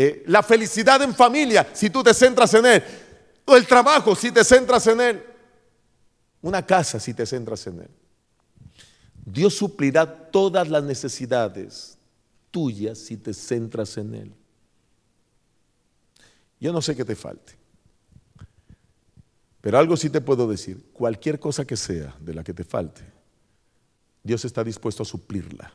[0.01, 2.83] eh, la felicidad en familia, si tú te centras en Él.
[3.43, 5.23] O el trabajo, si te centras en Él.
[6.41, 7.89] Una casa, si te centras en Él.
[9.25, 11.97] Dios suplirá todas las necesidades
[12.49, 14.33] tuyas si te centras en Él.
[16.61, 17.57] Yo no sé qué te falte.
[19.59, 23.01] Pero algo sí te puedo decir, cualquier cosa que sea de la que te falte,
[24.23, 25.73] Dios está dispuesto a suplirla.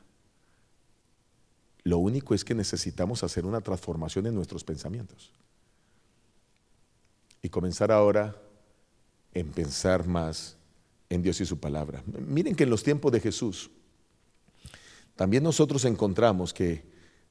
[1.84, 5.30] Lo único es que necesitamos hacer una transformación en nuestros pensamientos.
[7.42, 8.34] Y comenzar ahora
[9.34, 10.56] en pensar más
[11.10, 12.02] en Dios y su palabra.
[12.26, 13.70] Miren que en los tiempos de Jesús,
[15.14, 16.82] también nosotros encontramos que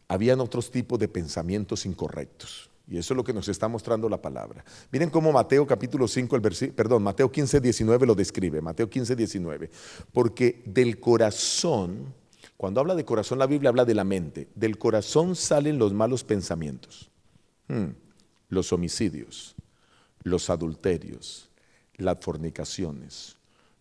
[0.07, 2.69] habían otros tipos de pensamientos incorrectos.
[2.87, 4.63] Y eso es lo que nos está mostrando la palabra.
[4.91, 8.61] Miren cómo Mateo capítulo 5, el perdón, Mateo 15, 19 lo describe.
[8.61, 9.69] Mateo 15, 19.
[10.11, 12.13] Porque del corazón
[12.57, 14.47] cuando habla de corazón, la Biblia habla de la mente.
[14.55, 17.09] Del corazón salen los malos pensamientos,
[17.67, 17.89] hmm.
[18.49, 19.55] los homicidios,
[20.23, 21.49] los adulterios,
[21.97, 23.37] las fornicaciones,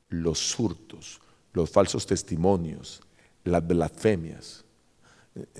[0.09, 1.21] los hurtos,
[1.53, 3.01] los falsos testimonios,
[3.45, 4.65] las blasfemias.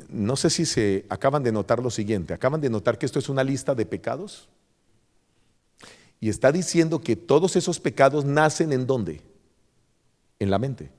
[0.09, 3.29] No sé si se acaban de notar lo siguiente, acaban de notar que esto es
[3.29, 4.49] una lista de pecados.
[6.21, 9.23] Y está diciendo que todos esos pecados nacen en dónde?
[10.39, 10.91] En la mente.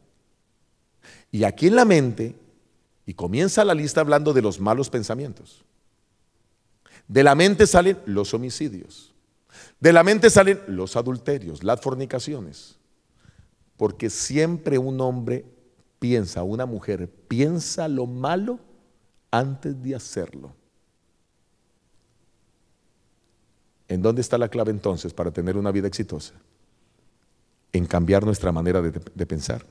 [1.34, 2.36] Y aquí en la mente
[3.06, 5.66] Y comienza la lista hablando de los malos pensamientos.
[7.06, 9.14] De la mente salen los homicidios.
[9.78, 12.78] De la mente salen los adulterios, las fornicaciones.
[13.76, 15.44] Porque siempre un hombre
[16.00, 18.60] piensa, una mujer piensa lo malo
[19.32, 20.54] antes de hacerlo.
[23.90, 26.36] ¿En dónde está la clave entonces para tener una vida exitosa?
[27.74, 29.66] En cambiar nuestra manera de, de pensar.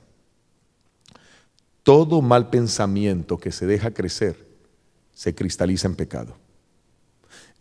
[1.83, 4.47] Todo mal pensamiento que se deja crecer
[5.13, 6.37] se cristaliza en pecado.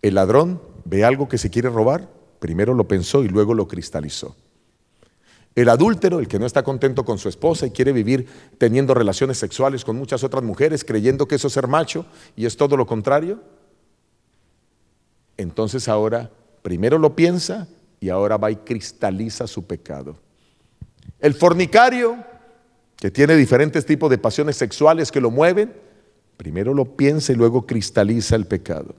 [0.01, 4.35] El ladrón ve algo que se quiere robar, primero lo pensó y luego lo cristalizó.
[5.53, 8.25] El adúltero, el que no está contento con su esposa y quiere vivir
[8.57, 12.05] teniendo relaciones sexuales con muchas otras mujeres, creyendo que eso es ser macho
[12.35, 13.41] y es todo lo contrario,
[15.37, 16.31] entonces ahora
[16.61, 17.67] primero lo piensa
[17.99, 20.15] y ahora va y cristaliza su pecado.
[21.19, 22.23] El fornicario,
[23.01, 25.73] que tiene diferentes tipos de pasiones sexuales que lo mueven,
[26.37, 28.93] primero lo piensa y luego cristaliza el pecado.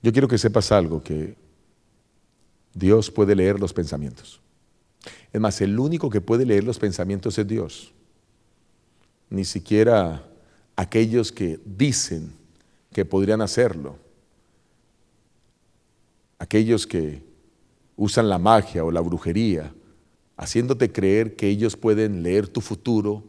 [0.00, 1.34] Yo quiero que sepas algo, que
[2.72, 4.40] Dios puede leer los pensamientos.
[5.32, 7.92] Es más, el único que puede leer los pensamientos es Dios.
[9.30, 10.24] Ni siquiera
[10.76, 12.32] aquellos que dicen
[12.92, 13.96] que podrían hacerlo.
[16.38, 17.20] Aquellos que
[17.96, 19.74] usan la magia o la brujería,
[20.40, 23.22] haciéndote creer que ellos pueden leer tu futuro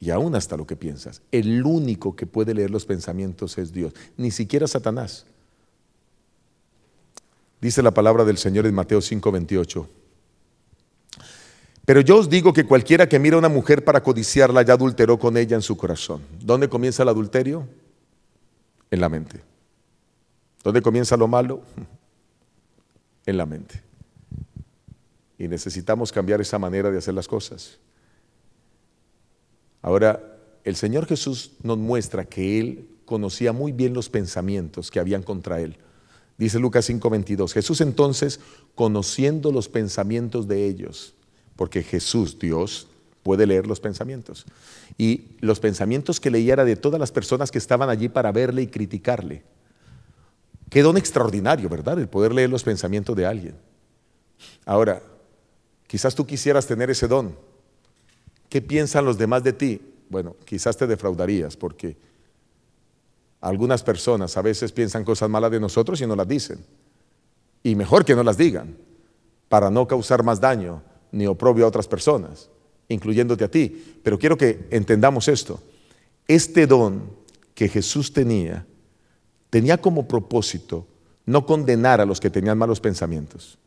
[0.00, 1.22] y aún hasta lo que piensas.
[1.30, 5.24] El único que puede leer los pensamientos es Dios, ni siquiera Satanás.
[7.60, 9.86] Dice la palabra del Señor en Mateo 5:28.
[11.84, 15.16] Pero yo os digo que cualquiera que mira a una mujer para codiciarla ya adulteró
[15.16, 16.22] con ella en su corazón.
[16.40, 17.68] ¿Dónde comienza el adulterio?
[18.90, 19.42] En la mente.
[20.64, 21.62] ¿Dónde comienza lo malo?
[23.26, 23.89] En la mente.
[25.40, 27.78] Y necesitamos cambiar esa manera de hacer las cosas.
[29.80, 35.22] Ahora, el Señor Jesús nos muestra que Él conocía muy bien los pensamientos que habían
[35.22, 35.78] contra Él.
[36.36, 37.54] Dice Lucas 5:22.
[37.54, 38.38] Jesús entonces,
[38.74, 41.14] conociendo los pensamientos de ellos,
[41.56, 42.86] porque Jesús, Dios,
[43.22, 44.44] puede leer los pensamientos.
[44.98, 48.60] Y los pensamientos que leía era de todas las personas que estaban allí para verle
[48.60, 49.42] y criticarle.
[50.68, 51.98] Qué don extraordinario, ¿verdad?
[51.98, 53.54] El poder leer los pensamientos de alguien.
[54.66, 55.02] Ahora,
[55.90, 57.34] quizás tú quisieras tener ese don.
[58.48, 59.80] ¿Qué piensan los demás de ti?
[60.08, 61.96] Bueno, quizás te defraudarías porque
[63.40, 66.64] algunas personas a veces piensan cosas malas de nosotros y no las dicen.
[67.64, 68.76] Y mejor que no las digan,
[69.48, 72.48] para no causar más daño ni oprobio a otras personas,
[72.86, 73.98] incluyéndote a ti.
[74.04, 75.60] Pero quiero que entendamos esto.
[76.28, 77.10] Este don
[77.52, 78.64] que Jesús tenía,
[79.50, 80.86] tenía como propósito
[81.26, 83.58] no condenar a los que tenían malos pensamientos,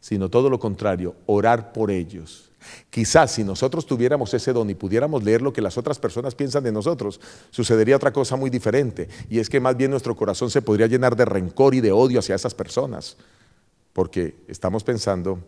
[0.00, 2.50] sino todo lo contrario, orar por ellos
[2.90, 6.62] Quizás si nosotros tuviéramos ese don y pudiéramos leer lo que las otras personas piensan
[6.62, 9.08] de nosotros, sucedería otra cosa muy diferente.
[9.28, 12.18] Y es que más bien nuestro corazón se podría llenar de rencor y de odio
[12.18, 13.16] hacia esas personas,
[13.92, 15.38] porque estamos pensando,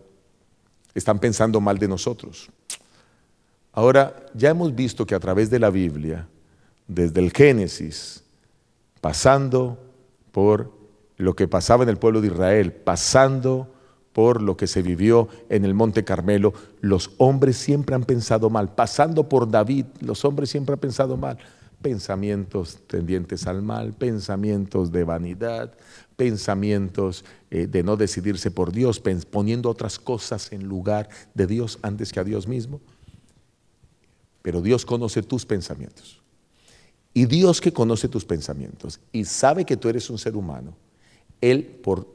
[0.95, 2.49] están pensando mal de nosotros.
[3.73, 6.29] Ahora, ya hemos visto que a través de la Biblia,
[6.87, 8.23] desde el Génesis,
[9.01, 9.79] pasando
[10.31, 10.73] por
[11.17, 13.69] lo que pasaba en el pueblo de Israel, pasando
[14.13, 18.75] por lo que se vivió en el Monte Carmelo, los hombres siempre han pensado mal.
[18.75, 21.39] Pasando por David, los hombres siempre han pensado mal.
[21.81, 25.73] Pensamientos tendientes al mal, pensamientos de vanidad,
[26.17, 32.13] pensamientos eh, de no decidirse por Dios, poniendo otras cosas en lugar de Dios antes
[32.13, 32.81] que a Dios mismo.
[34.43, 36.23] Pero Dios conoce tus pensamientos.
[37.15, 40.75] Y Dios que conoce tus pensamientos y sabe que tú eres un ser humano,
[41.41, 42.12] Él por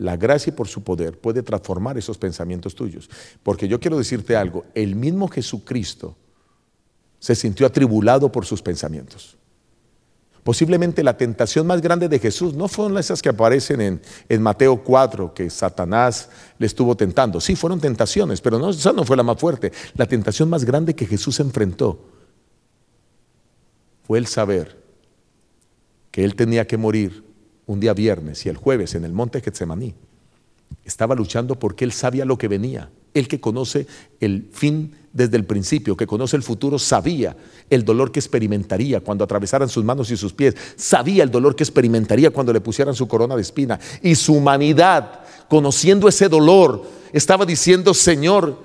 [0.00, 3.08] la gracia por su poder puede transformar esos pensamientos tuyos.
[3.42, 6.16] Porque yo quiero decirte algo, el mismo Jesucristo
[7.18, 9.36] se sintió atribulado por sus pensamientos.
[10.42, 14.82] Posiblemente la tentación más grande de Jesús no fueron esas que aparecen en, en, Mateo
[14.82, 17.38] 4, que Satanás le estuvo tentando.
[17.38, 19.70] Sí, fueron tentaciones, pero no, esa no fue la más fuerte.
[19.96, 22.06] La tentación más grande que Jesús enfrentó
[24.04, 24.82] fue el saber
[26.10, 27.29] que él tenía que morir
[27.70, 29.94] un día viernes y el jueves en el monte Getsemaní.
[30.84, 32.90] Estaba luchando porque él sabía lo que venía.
[33.14, 33.86] Él que conoce
[34.18, 37.36] el fin desde el principio, que conoce el futuro, sabía
[37.68, 41.62] el dolor que experimentaría cuando atravesaran sus manos y sus pies, sabía el dolor que
[41.62, 43.78] experimentaría cuando le pusieran su corona de espina.
[44.02, 48.64] Y su humanidad, conociendo ese dolor, estaba diciendo, Señor,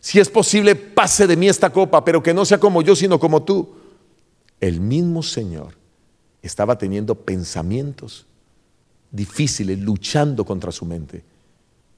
[0.00, 3.20] si es posible, pase de mí esta copa, pero que no sea como yo, sino
[3.20, 3.72] como tú.
[4.58, 5.76] El mismo Señor
[6.42, 8.26] estaba teniendo pensamientos
[9.12, 11.22] difíciles, luchando contra su mente.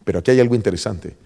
[0.04, 1.16] Pero aquí hay algo interesante.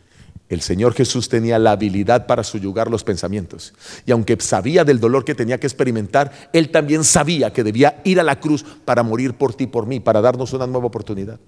[0.49, 3.75] El Señor Jesús tenía la habilidad para suyugar los pensamientos.
[4.07, 8.21] Y aunque sabía del dolor que tenía que experimentar, Él también sabía que debía ir
[8.21, 11.39] a la cruz para morir por ti, por mí, para darnos una nueva oportunidad.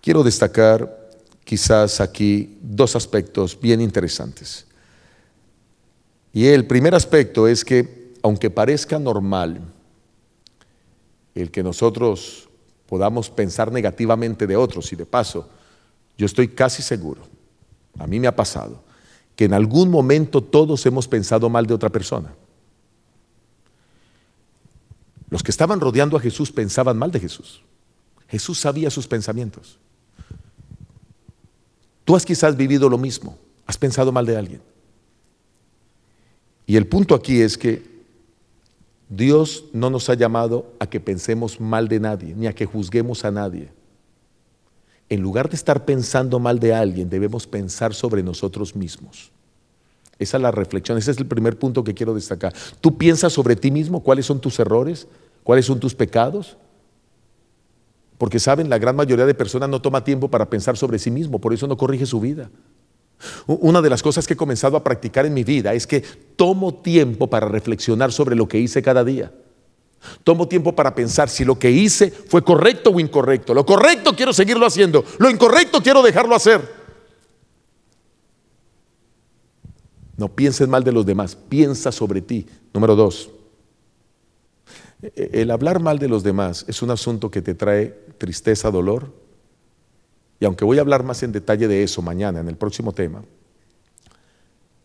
[0.00, 1.10] Quiero destacar
[1.44, 4.66] quizás aquí dos aspectos bien interesantes.
[6.32, 9.60] Y el primer aspecto es que, aunque parezca normal
[11.34, 12.48] el que nosotros
[12.86, 15.48] podamos pensar negativamente de otros, y de paso,
[16.18, 17.22] yo estoy casi seguro,
[17.98, 18.82] a mí me ha pasado,
[19.36, 22.34] que en algún momento todos hemos pensado mal de otra persona.
[25.30, 27.62] Los que estaban rodeando a Jesús pensaban mal de Jesús.
[28.28, 29.78] Jesús sabía sus pensamientos.
[32.04, 34.62] Tú has quizás vivido lo mismo, has pensado mal de alguien.
[36.66, 37.89] Y el punto aquí es que
[39.10, 43.24] Dios no nos ha llamado a que pensemos mal de nadie, ni a que juzguemos
[43.24, 43.68] a nadie.
[45.08, 49.32] En lugar de estar pensando mal de alguien, debemos pensar sobre nosotros mismos.
[50.20, 52.54] Esa es la reflexión, ese es el primer punto que quiero destacar.
[52.80, 55.08] Tú piensas sobre ti mismo, cuáles son tus errores,
[55.42, 56.56] cuáles son tus pecados.
[58.16, 61.40] Porque saben, la gran mayoría de personas no toma tiempo para pensar sobre sí mismo,
[61.40, 62.48] por eso no corrige su vida.
[63.46, 66.00] Una de las cosas que he comenzado a practicar en mi vida es que
[66.36, 69.32] tomo tiempo para reflexionar sobre lo que hice cada día.
[70.24, 73.52] Tomo tiempo para pensar si lo que hice fue correcto o incorrecto.
[73.52, 76.80] Lo correcto quiero seguirlo haciendo, lo incorrecto quiero dejarlo hacer.
[80.16, 82.46] No pienses mal de los demás, piensa sobre ti.
[82.72, 83.30] Número dos,
[85.14, 89.12] el hablar mal de los demás es un asunto que te trae tristeza, dolor,
[90.40, 93.22] y aunque voy a hablar más en detalle de eso mañana en el próximo tema,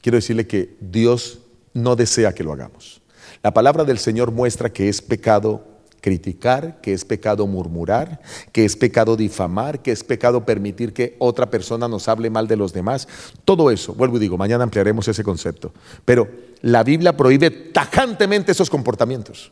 [0.02, 1.40] quiero decirle que Dios
[1.74, 3.02] no desea que lo hagamos.
[3.42, 5.64] La palabra del Señor muestra que es pecado
[6.02, 11.50] criticar, que es pecado murmurar, que es pecado difamar, que es pecado permitir que otra
[11.50, 13.08] persona nos hable mal de los demás.
[13.44, 15.74] Todo eso, vuelvo y digo, mañana ampliaremos ese concepto.
[16.04, 16.28] Pero
[16.62, 19.52] la Biblia prohíbe tajantemente esos comportamientos.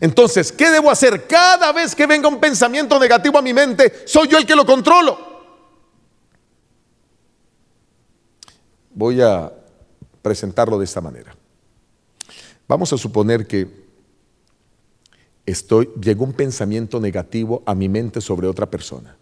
[0.00, 1.26] Entonces, ¿qué debo hacer?
[1.26, 4.64] Cada vez que venga un pensamiento negativo a mi mente, soy yo el que lo
[4.64, 5.30] controlo.
[8.92, 9.52] Voy a
[10.22, 11.34] presentarlo de esta manera.
[12.68, 13.68] Vamos a suponer que
[15.46, 19.16] estoy, llegó un pensamiento negativo a mi mente sobre otra persona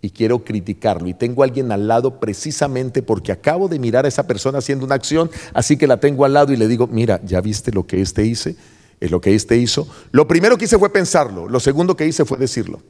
[0.00, 4.08] y quiero criticarlo y tengo a alguien al lado precisamente porque acabo de mirar a
[4.08, 7.20] esa persona haciendo una acción, así que la tengo al lado y le digo, mira,
[7.24, 8.56] ¿ya viste lo que este hice?
[9.00, 9.88] Es lo que este hizo.
[10.10, 12.80] Lo primero que hice fue pensarlo, lo segundo que hice fue decirlo.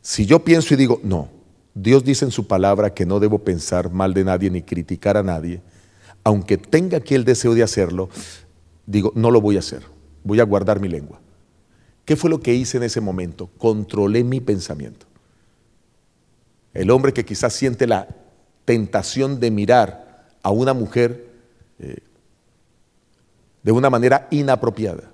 [0.00, 1.28] Si yo pienso y digo, no,
[1.74, 5.22] Dios dice en su palabra que no debo pensar mal de nadie ni criticar a
[5.22, 5.60] nadie,
[6.24, 8.08] aunque tenga aquí el deseo de hacerlo,
[8.86, 9.84] digo, no lo voy a hacer,
[10.24, 11.20] voy a guardar mi lengua.
[12.04, 13.50] ¿Qué fue lo que hice en ese momento?
[13.58, 15.06] Controlé mi pensamiento.
[16.72, 18.08] El hombre que quizás siente la
[18.64, 21.28] tentación de mirar a una mujer
[21.78, 21.98] eh,
[23.62, 25.12] de una manera inapropiada.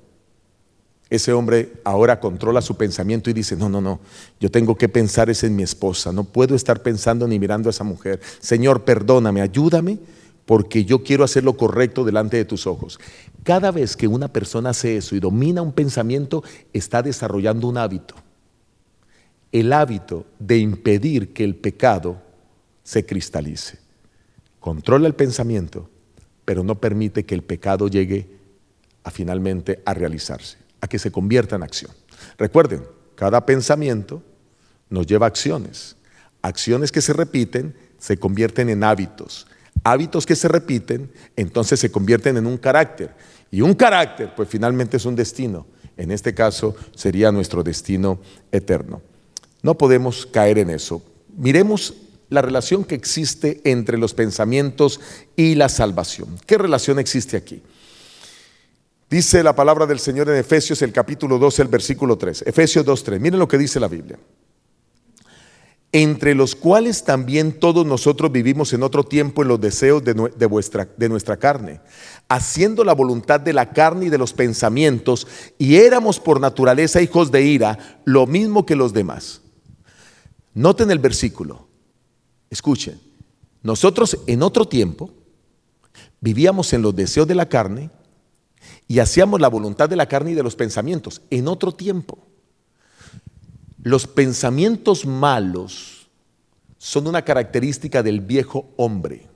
[1.11, 4.01] Ese hombre ahora controla su pensamiento y dice, no, no, no,
[4.41, 7.71] yo tengo que pensar es en mi esposa, no puedo estar pensando ni mirando a
[7.71, 8.21] esa mujer.
[8.41, 9.99] Señor, perdóname, ayúdame,
[10.47, 12.99] porque yo quiero hacer lo correcto delante de tus ojos.
[13.43, 16.43] Cada vez que una persona hace eso y domina un pensamiento,
[16.73, 18.15] está desarrollando un hábito.
[19.53, 22.21] El hábito de impedir que el pecado
[22.83, 23.79] se cristalice.
[24.59, 25.89] Controla el pensamiento,
[26.45, 28.29] pero no permite que el pecado llegue
[29.03, 31.93] a finalmente a realizarse, a que se convierta en acción.
[32.39, 32.83] Recuerden,
[33.15, 34.23] cada pensamiento
[34.89, 35.97] nos lleva a acciones.
[36.43, 39.47] Acciones que se repiten se convierten en hábitos.
[39.83, 43.15] Hábitos que se repiten, entonces se convierten en un carácter.
[43.51, 45.67] Y un carácter, pues finalmente es un destino.
[45.97, 48.19] En este caso sería nuestro destino
[48.51, 49.01] eterno.
[49.63, 51.03] No podemos caer en eso.
[51.37, 51.95] Miremos
[52.31, 55.01] la relación que existe entre los pensamientos
[55.37, 56.37] y la salvación.
[56.47, 57.63] ¿Qué relación existe aquí?
[59.11, 62.45] Dice la palabra del Señor en Efesios el capítulo 12, el versículo 3.
[62.47, 63.21] Efesios 2, 3.
[63.21, 64.19] Miren lo que dice la Biblia.
[65.93, 70.89] Entre los cuales también todos nosotros vivimos en otro tiempo en los deseos de, vuestra,
[70.97, 71.81] de nuestra carne,
[72.29, 77.31] haciendo la voluntad de la carne y de los pensamientos, y éramos por naturaleza hijos
[77.31, 79.43] de ira, lo mismo que los demás.
[80.55, 81.69] Noten el versículo.
[82.55, 83.01] Escuchen.
[83.65, 85.11] Nosotros en otro tiempo
[86.21, 87.91] vivíamos en los deseos de la carne,
[88.87, 92.17] y hacíamos la voluntad de la carne y de los pensamientos en otro tiempo.
[93.83, 96.07] Los pensamientos malos
[96.79, 99.27] son una característica del viejo hombre.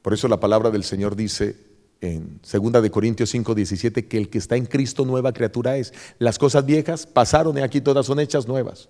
[0.00, 1.54] Por eso la palabra del Señor dice,
[2.00, 5.92] en 2 de Corintios 5, 17, que el que está en Cristo nueva criatura es.
[6.18, 8.88] Las cosas viejas pasaron y aquí todas son hechas nuevas.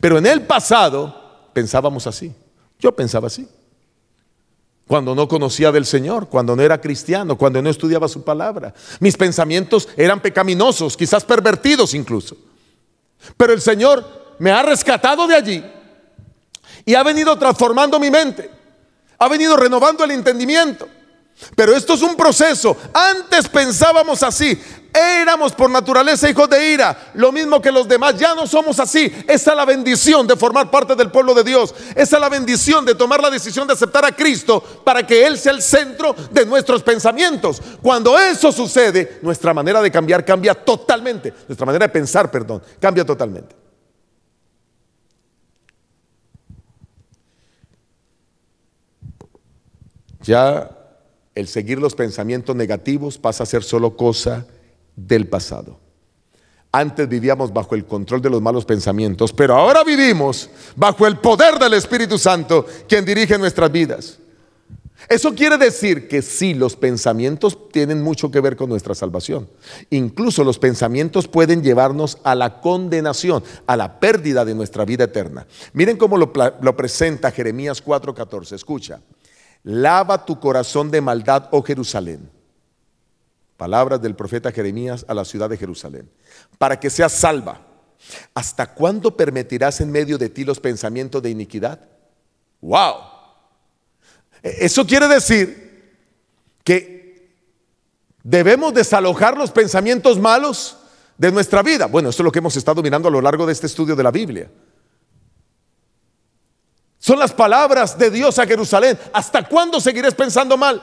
[0.00, 1.25] Pero en el pasado
[1.56, 2.34] pensábamos así.
[2.78, 3.48] Yo pensaba así.
[4.86, 8.74] Cuando no conocía del Señor, cuando no era cristiano, cuando no estudiaba su palabra.
[9.00, 12.36] Mis pensamientos eran pecaminosos, quizás pervertidos incluso.
[13.38, 15.64] Pero el Señor me ha rescatado de allí
[16.84, 18.50] y ha venido transformando mi mente.
[19.18, 20.86] Ha venido renovando el entendimiento.
[21.54, 22.76] Pero esto es un proceso.
[22.92, 24.58] Antes pensábamos así.
[24.94, 28.16] Éramos por naturaleza hijos de ira, lo mismo que los demás.
[28.18, 29.12] Ya no somos así.
[29.28, 31.74] Esa es la bendición de formar parte del pueblo de Dios.
[31.94, 35.38] Esa es la bendición de tomar la decisión de aceptar a Cristo para que Él
[35.38, 37.60] sea el centro de nuestros pensamientos.
[37.82, 41.34] Cuando eso sucede, nuestra manera de cambiar cambia totalmente.
[41.46, 43.54] Nuestra manera de pensar, perdón, cambia totalmente.
[50.22, 50.75] Ya
[51.36, 54.46] el seguir los pensamientos negativos pasa a ser solo cosa
[54.96, 55.78] del pasado.
[56.72, 61.58] Antes vivíamos bajo el control de los malos pensamientos, pero ahora vivimos bajo el poder
[61.58, 64.18] del Espíritu Santo, quien dirige nuestras vidas.
[65.10, 69.46] Eso quiere decir que sí, los pensamientos tienen mucho que ver con nuestra salvación.
[69.90, 75.46] Incluso los pensamientos pueden llevarnos a la condenación, a la pérdida de nuestra vida eterna.
[75.74, 76.32] Miren cómo lo,
[76.62, 78.54] lo presenta Jeremías 4:14.
[78.54, 79.00] Escucha.
[79.66, 82.30] Lava tu corazón de maldad, oh Jerusalén.
[83.56, 86.08] Palabras del profeta Jeremías a la ciudad de Jerusalén.
[86.56, 87.62] Para que seas salva.
[88.32, 91.80] ¿Hasta cuándo permitirás en medio de ti los pensamientos de iniquidad?
[92.60, 92.94] ¡Wow!
[94.40, 95.98] E, eso quiere decir
[96.62, 97.34] que
[98.22, 100.76] debemos desalojar los pensamientos malos
[101.18, 101.86] de nuestra vida.
[101.86, 104.02] Bueno, esto es lo que hemos estado mirando a lo largo de este estudio de
[104.04, 104.48] la Biblia.
[107.06, 108.98] Son las palabras de Dios a Jerusalén.
[109.12, 110.82] ¿Hasta cuándo seguirás pensando mal?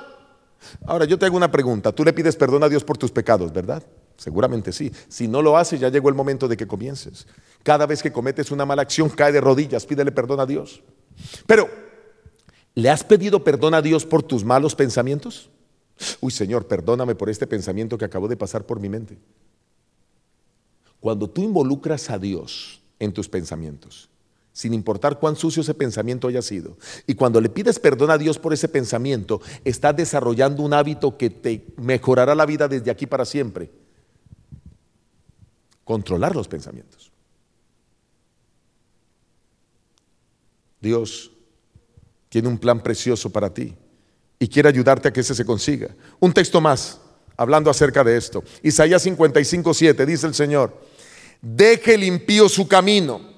[0.86, 1.92] Ahora yo te hago una pregunta.
[1.92, 3.84] Tú le pides perdón a Dios por tus pecados, ¿verdad?
[4.16, 4.90] Seguramente sí.
[5.10, 7.28] Si no lo haces, ya llegó el momento de que comiences.
[7.62, 10.82] Cada vez que cometes una mala acción, cae de rodillas, pídele perdón a Dios.
[11.46, 11.70] Pero,
[12.74, 15.50] ¿le has pedido perdón a Dios por tus malos pensamientos?
[16.22, 19.18] Uy, Señor, perdóname por este pensamiento que acabó de pasar por mi mente.
[21.02, 24.10] Cuando tú involucras a Dios en tus pensamientos,
[24.54, 26.78] sin importar cuán sucio ese pensamiento haya sido.
[27.08, 31.32] Y cuando le pides perdón a Dios por ese pensamiento, estás desarrollando un hábito que
[31.32, 33.72] te mejorará la vida desde aquí para siempre.
[35.84, 37.12] Controlar los pensamientos.
[40.80, 41.32] Dios
[42.30, 43.76] tiene un plan precioso para ti
[44.38, 45.96] y quiere ayudarte a que ese se consiga.
[46.20, 47.00] Un texto más,
[47.36, 48.44] hablando acerca de esto.
[48.62, 50.80] Isaías 55, 7, dice el Señor,
[51.42, 53.33] deje el impío su camino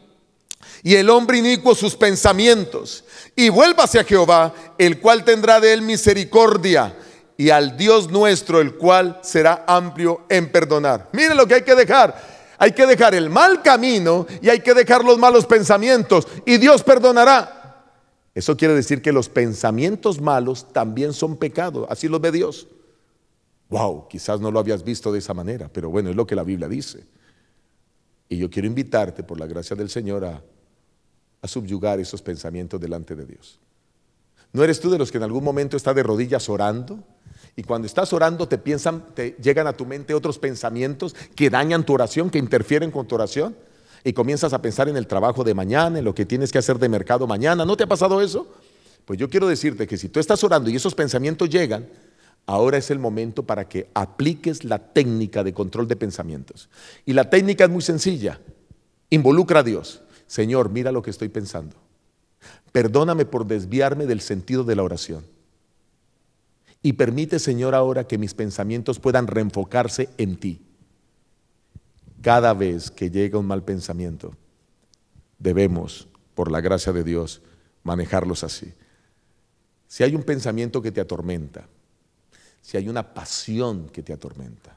[0.85, 3.03] y el hombre inicuo sus pensamientos.
[3.35, 6.95] Y vuélvase a Jehová, el cual tendrá de él misericordia,
[7.35, 11.09] y al Dios nuestro, el cual será amplio en perdonar.
[11.11, 12.35] Mire lo que hay que dejar.
[12.59, 16.83] Hay que dejar el mal camino y hay que dejar los malos pensamientos, y Dios
[16.83, 17.83] perdonará.
[18.35, 22.67] Eso quiere decir que los pensamientos malos también son pecado, así los ve Dios.
[23.69, 26.43] Wow, quizás no lo habías visto de esa manera, pero bueno, es lo que la
[26.43, 27.07] Biblia dice.
[28.29, 30.43] Y yo quiero invitarte, por la gracia del Señor, a
[31.41, 33.59] a subyugar esos pensamientos delante de Dios.
[34.53, 37.03] ¿No eres tú de los que en algún momento está de rodillas orando?
[37.57, 41.85] Y cuando estás orando te piensan, te llegan a tu mente otros pensamientos que dañan
[41.85, 43.55] tu oración, que interfieren con tu oración.
[44.03, 46.79] Y comienzas a pensar en el trabajo de mañana, en lo que tienes que hacer
[46.79, 47.65] de mercado mañana.
[47.65, 48.47] ¿No te ha pasado eso?
[49.03, 51.87] Pues yo quiero decirte que si tú estás orando y esos pensamientos llegan,
[52.45, 56.69] ahora es el momento para que apliques la técnica de control de pensamientos.
[57.05, 58.39] Y la técnica es muy sencilla.
[59.09, 60.01] Involucra a Dios.
[60.27, 61.75] Señor, mira lo que estoy pensando.
[62.71, 65.25] Perdóname por desviarme del sentido de la oración.
[66.81, 70.61] Y permite, Señor, ahora que mis pensamientos puedan reenfocarse en ti.
[72.21, 74.33] Cada vez que llega un mal pensamiento,
[75.39, 77.41] debemos, por la gracia de Dios,
[77.83, 78.73] manejarlos así.
[79.87, 81.67] Si hay un pensamiento que te atormenta,
[82.61, 84.74] si hay una pasión que te atormenta,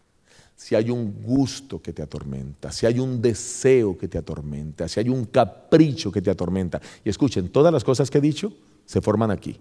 [0.59, 4.99] si hay un gusto que te atormenta, si hay un deseo que te atormenta, si
[4.99, 6.81] hay un capricho que te atormenta.
[7.05, 8.53] Y escuchen, todas las cosas que he dicho
[8.85, 9.57] se forman aquí.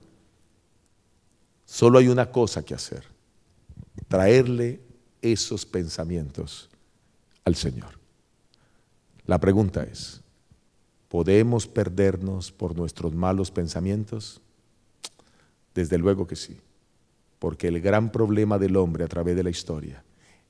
[1.65, 3.03] Solo hay una cosa que hacer,
[4.07, 4.81] traerle
[5.21, 6.67] esos pensamientos
[7.45, 7.99] al Señor.
[9.27, 10.21] La pregunta es,
[11.09, 14.41] ¿podemos perdernos por nuestros malos pensamientos?
[15.75, 16.57] Desde luego que sí,
[17.37, 20.03] porque el gran problema del hombre a través de la historia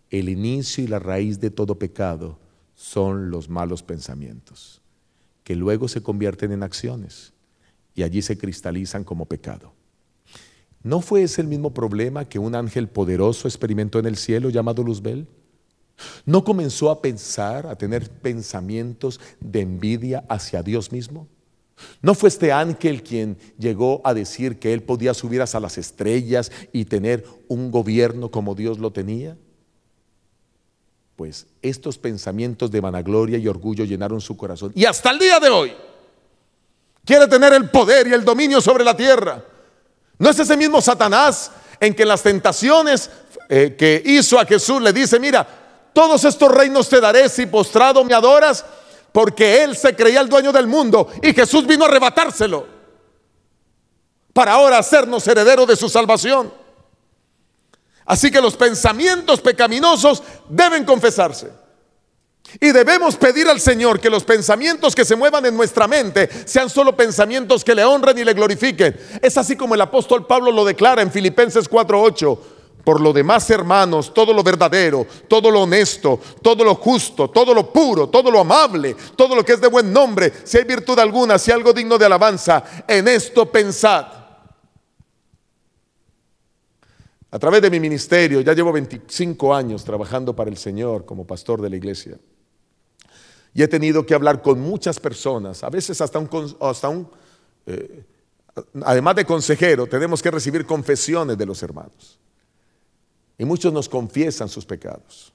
[0.09, 2.39] el inicio y la raíz de todo pecado
[2.75, 4.81] son los malos pensamientos,
[5.43, 7.33] que luego se convierten en acciones
[7.95, 9.73] y allí se cristalizan como pecado.
[10.83, 14.83] ¿No fue ese el mismo problema que un ángel poderoso experimentó en el cielo llamado
[14.83, 15.27] Luzbel?
[16.25, 21.27] ¿No comenzó a pensar, a tener pensamientos de envidia hacia Dios mismo?
[22.01, 26.51] ¿No fue este ángel quien llegó a decir que él podía subir hasta las estrellas
[26.71, 29.37] y tener un gobierno como Dios lo tenía?
[31.17, 34.71] Pues estos pensamientos de vanagloria y orgullo llenaron su corazón.
[34.73, 35.75] Y hasta el día de hoy
[37.03, 39.43] quiere tener el poder y el dominio sobre la tierra.
[40.17, 41.51] ¿No es ese mismo Satanás
[41.81, 43.09] en que las tentaciones
[43.49, 45.45] eh, que hizo a Jesús le dice, mira,
[45.91, 48.63] todos estos reinos te daré si postrado me adoras?
[49.17, 52.67] porque él se creía el dueño del mundo y Jesús vino a arrebatárselo
[54.31, 56.53] para ahora hacernos heredero de su salvación.
[58.07, 61.51] Así que los pensamientos pecaminosos deben confesarse.
[62.61, 66.69] Y debemos pedir al Señor que los pensamientos que se muevan en nuestra mente sean
[66.69, 68.97] solo pensamientos que le honren y le glorifiquen.
[69.21, 72.39] Es así como el apóstol Pablo lo declara en Filipenses 4:8.
[72.85, 77.69] Por lo demás, hermanos, todo lo verdadero, todo lo honesto, todo lo justo, todo lo
[77.73, 81.37] puro, todo lo amable, todo lo que es de buen nombre, si hay virtud alguna,
[81.37, 84.05] si hay algo digno de alabanza, en esto pensad.
[87.29, 91.61] A través de mi ministerio, ya llevo 25 años trabajando para el Señor como pastor
[91.61, 92.17] de la iglesia.
[93.53, 96.29] Y he tenido que hablar con muchas personas, a veces hasta un,
[96.61, 97.09] hasta un
[97.65, 98.03] eh,
[98.83, 102.17] además de consejero, tenemos que recibir confesiones de los hermanos.
[103.37, 105.33] Y muchos nos confiesan sus pecados.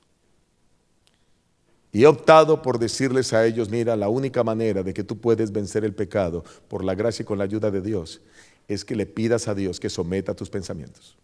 [1.93, 5.53] Y he optado por decirles a ellos, mira, la única manera de que tú puedes
[5.53, 8.23] vencer el pecado por la gracia y con la ayuda de Dios
[8.67, 11.17] es que le pidas a Dios que someta tus pensamientos.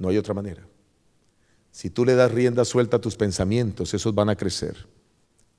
[0.00, 0.66] No hay otra manera.
[1.70, 4.88] Si tú le das rienda suelta a tus pensamientos, esos van a crecer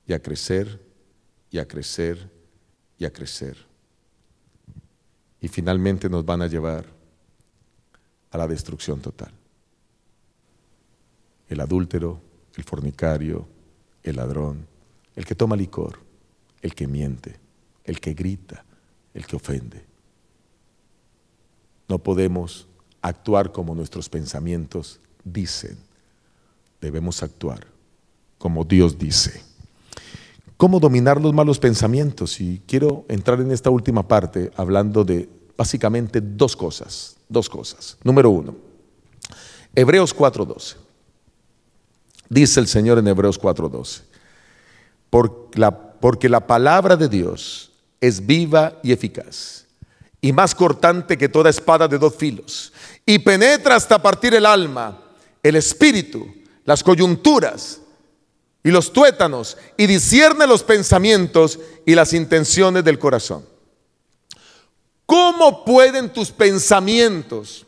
[0.04, 0.80] y a crecer
[1.48, 2.28] y a crecer
[2.98, 3.56] y a crecer.
[5.40, 6.84] Y finalmente nos van a llevar
[8.32, 9.32] a la destrucción total.
[11.48, 12.20] El adúltero,
[12.56, 13.46] el fornicario,
[14.02, 14.66] el ladrón,
[15.14, 16.00] el que toma licor,
[16.62, 17.38] el que miente,
[17.84, 18.64] el que grita,
[19.14, 19.84] el que ofende.
[21.88, 22.66] No podemos
[23.02, 25.76] actuar como nuestros pensamientos dicen.
[26.80, 27.66] Debemos actuar
[28.38, 29.42] como Dios dice.
[30.56, 32.40] ¿Cómo dominar los malos pensamientos?
[32.40, 37.96] Y quiero entrar en esta última parte hablando de básicamente dos cosas dos cosas.
[38.04, 38.54] Número uno,
[39.74, 40.76] Hebreos 4.12.
[42.28, 44.02] Dice el Señor en Hebreos 4.12,
[45.10, 45.50] Por
[46.00, 49.66] porque la palabra de Dios es viva y eficaz,
[50.24, 52.72] y más cortante que toda espada de dos filos,
[53.04, 55.02] y penetra hasta partir el alma,
[55.42, 56.32] el espíritu,
[56.64, 57.80] las coyunturas
[58.62, 63.44] y los tuétanos, y discierne los pensamientos y las intenciones del corazón.
[65.04, 67.66] ¿Cómo pueden tus pensamientos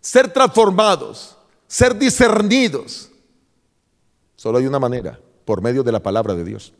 [0.00, 1.36] ser transformados,
[1.68, 3.08] ser discernidos?
[4.34, 6.72] Solo hay una manera, por medio de la palabra de Dios.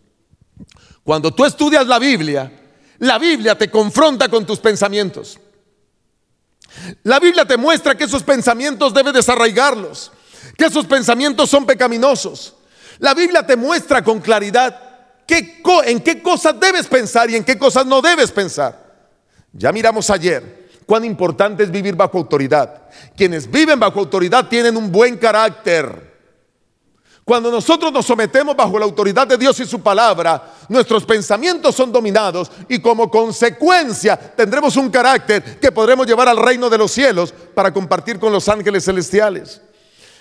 [1.04, 2.57] Cuando tú estudias la Biblia,
[2.98, 5.38] la Biblia te confronta con tus pensamientos.
[7.02, 10.12] La Biblia te muestra que esos pensamientos debes desarraigarlos,
[10.56, 12.54] que esos pensamientos son pecaminosos.
[12.98, 14.88] La Biblia te muestra con claridad
[15.28, 18.86] en qué cosas debes pensar y en qué cosas no debes pensar.
[19.52, 22.88] Ya miramos ayer cuán importante es vivir bajo autoridad.
[23.16, 26.07] Quienes viven bajo autoridad tienen un buen carácter.
[27.28, 31.92] Cuando nosotros nos sometemos bajo la autoridad de Dios y su palabra, nuestros pensamientos son
[31.92, 37.34] dominados y como consecuencia tendremos un carácter que podremos llevar al reino de los cielos
[37.54, 39.60] para compartir con los ángeles celestiales.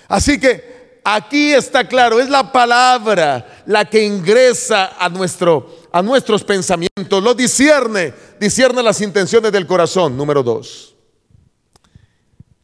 [0.09, 6.43] Así que aquí está claro, es la palabra la que ingresa a nuestro a nuestros
[6.43, 10.93] pensamientos, lo discierne, discierne las intenciones del corazón, número dos.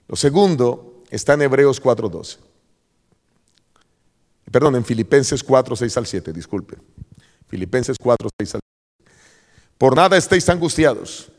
[0.10, 2.53] Lo segundo está en Hebreos 4.12.
[4.54, 6.78] Perdón, en Filipenses 4, 6 al 7, disculpe.
[7.48, 8.62] Filipenses 4, 6 al
[9.00, 9.12] 7.
[9.80, 11.32] Por nada estéis angustiados.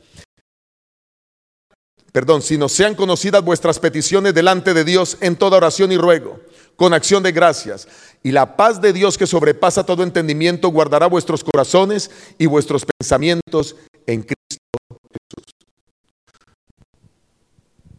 [2.11, 6.41] Perdón, si no sean conocidas vuestras peticiones delante de Dios en toda oración y ruego
[6.75, 7.87] con acción de gracias.
[8.25, 13.77] Y la paz de Dios que sobrepasa todo entendimiento guardará vuestros corazones y vuestros pensamientos
[14.09, 15.53] en Cristo Jesús.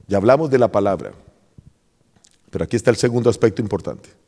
[0.07, 1.13] Ya hablamos de la palabra,
[2.51, 4.24] pero aquí está el segundo aspecto importante.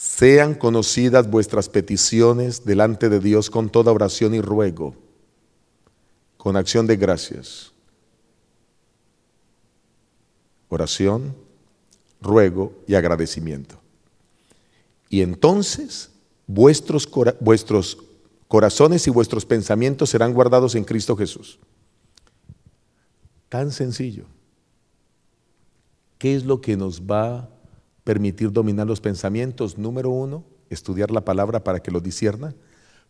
[0.00, 4.94] Sean conocidas vuestras peticiones delante de Dios con toda oración y ruego,
[6.38, 7.72] con acción de gracias.
[10.70, 11.36] Oración,
[12.22, 13.78] ruego y agradecimiento.
[15.10, 16.10] Y entonces
[16.46, 17.06] vuestros,
[17.38, 17.98] vuestros
[18.48, 21.58] corazones y vuestros pensamientos serán guardados en Cristo Jesús.
[23.50, 24.24] Tan sencillo.
[26.16, 27.50] ¿Qué es lo que nos va
[28.10, 29.78] permitir dominar los pensamientos?
[29.78, 32.56] Número uno, estudiar la palabra para que lo disierna.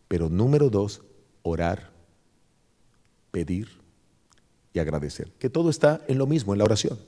[0.07, 1.01] Pero número dos,
[1.41, 1.89] orar,
[3.31, 3.67] pedir
[4.73, 5.31] y agradecer.
[5.39, 6.99] Que todo está en lo mismo, en la oración.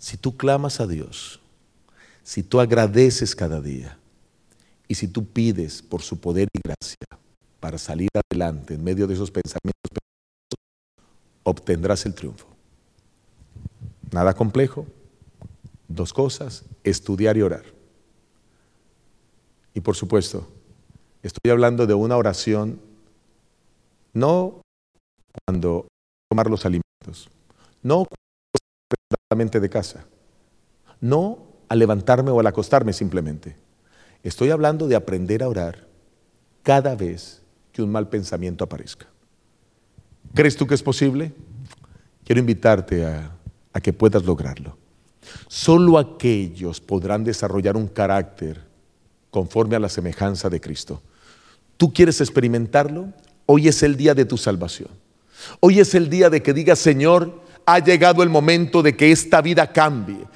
[0.00, 1.38] Si tú clamas a Dios,
[2.24, 3.96] si tú agradeces cada día
[4.88, 7.20] y si tú pides por su poder y gracia
[7.60, 9.74] para salir adelante en medio de esos pensamientos,
[11.44, 12.48] obtendrás el triunfo.
[14.10, 14.88] Nada complejo.
[15.88, 17.64] Dos cosas, estudiar y orar.
[19.74, 20.46] Y por supuesto,
[21.22, 22.80] estoy hablando de una oración
[24.12, 24.60] no
[25.44, 25.88] cuando
[26.28, 27.30] tomar los alimentos,
[27.82, 30.06] no cuando de casa,
[31.00, 33.56] no al levantarme o al acostarme simplemente.
[34.22, 35.86] Estoy hablando de aprender a orar
[36.62, 39.06] cada vez que un mal pensamiento aparezca.
[40.34, 41.32] ¿Crees tú que es posible?
[42.24, 43.36] Quiero invitarte a,
[43.72, 44.76] a que puedas lograrlo.
[45.48, 48.60] Solo aquellos podrán desarrollar un carácter
[49.30, 51.02] conforme a la semejanza de Cristo.
[51.76, 53.12] ¿Tú quieres experimentarlo?
[53.46, 54.90] Hoy es el día de tu salvación.
[55.60, 59.40] Hoy es el día de que digas, Señor, ha llegado el momento de que esta
[59.40, 60.26] vida cambie.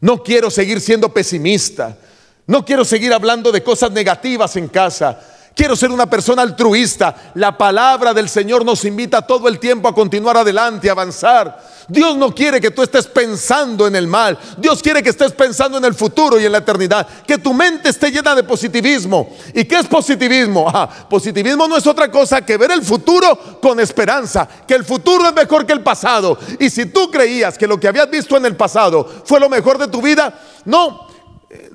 [0.00, 1.98] No quiero seguir siendo pesimista.
[2.46, 5.20] No quiero seguir hablando de cosas negativas en casa.
[5.54, 7.32] Quiero ser una persona altruista.
[7.34, 11.60] La palabra del Señor nos invita todo el tiempo a continuar adelante, a avanzar.
[11.88, 14.38] Dios no quiere que tú estés pensando en el mal.
[14.56, 17.06] Dios quiere que estés pensando en el futuro y en la eternidad.
[17.26, 19.30] Que tu mente esté llena de positivismo.
[19.52, 20.70] ¿Y qué es positivismo?
[20.72, 24.48] Ah, positivismo no es otra cosa que ver el futuro con esperanza.
[24.66, 26.38] Que el futuro es mejor que el pasado.
[26.58, 29.76] Y si tú creías que lo que habías visto en el pasado fue lo mejor
[29.76, 30.32] de tu vida,
[30.64, 31.08] no,
[31.50, 31.70] eh,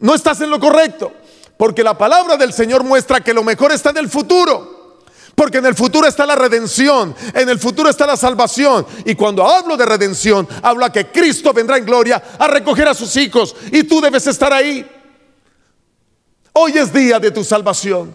[0.00, 1.12] no estás en lo correcto.
[1.56, 4.74] Porque la palabra del Señor muestra que lo mejor está en el futuro.
[5.34, 8.86] Porque en el futuro está la redención, en el futuro está la salvación.
[9.04, 12.94] Y cuando hablo de redención, hablo a que Cristo vendrá en gloria a recoger a
[12.94, 14.88] sus hijos y tú debes estar ahí.
[16.52, 18.14] Hoy es día de tu salvación.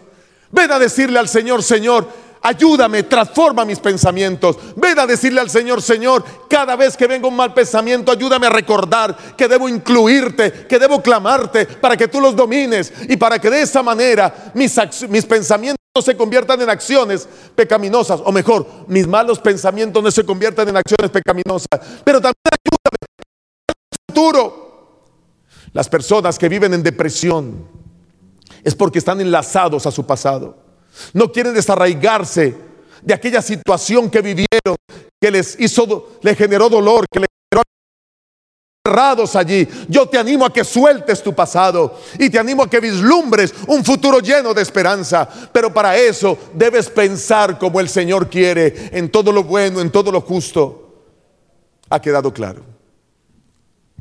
[0.51, 2.07] Ven a decirle al Señor, Señor,
[2.41, 4.57] ayúdame, transforma mis pensamientos.
[4.75, 8.51] Ven a decirle al Señor, Señor, cada vez que venga un mal pensamiento, ayúdame a
[8.51, 13.49] recordar que debo incluirte, que debo clamarte para que tú los domines y para que
[13.49, 14.75] de esa manera mis,
[15.09, 20.69] mis pensamientos se conviertan en acciones pecaminosas, o mejor, mis malos pensamientos no se conviertan
[20.69, 21.67] en acciones pecaminosas.
[22.03, 24.69] Pero también ayúdame el futuro.
[25.73, 27.67] Las personas que viven en depresión
[28.63, 30.68] es porque están enlazados a su pasado.
[31.13, 32.55] No quieren desarraigarse
[33.01, 34.75] de aquella situación que vivieron,
[35.19, 37.63] que les hizo, le generó dolor, que les generó
[38.85, 39.67] cerrados allí.
[39.87, 43.83] Yo te animo a que sueltes tu pasado y te animo a que vislumbres un
[43.83, 45.27] futuro lleno de esperanza.
[45.51, 50.11] Pero para eso debes pensar como el Señor quiere, en todo lo bueno, en todo
[50.11, 50.85] lo justo.
[51.89, 52.63] Ha quedado claro.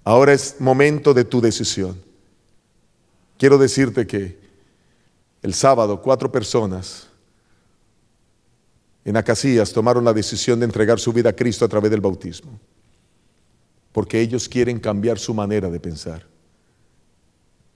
[0.04, 2.02] Ahora es momento de tu decisión.
[3.36, 4.37] Quiero decirte que
[5.42, 7.08] el sábado cuatro personas
[9.04, 12.58] en Acacias tomaron la decisión de entregar su vida a Cristo a través del bautismo,
[13.92, 16.26] porque ellos quieren cambiar su manera de pensar.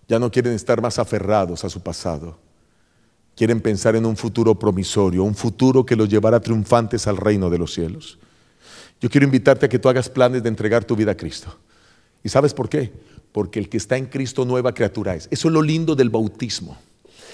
[0.08, 2.38] Ya no quieren estar más aferrados a su pasado.
[3.34, 7.56] Quieren pensar en un futuro promisorio, un futuro que los llevará triunfantes al reino de
[7.56, 8.18] los cielos.
[9.00, 11.56] Yo quiero invitarte a que tú hagas planes de entregar tu vida a Cristo.
[12.22, 12.92] ¿Y sabes por qué?
[13.32, 15.28] Porque el que está en Cristo nueva criatura es.
[15.30, 16.76] Eso es lo lindo del bautismo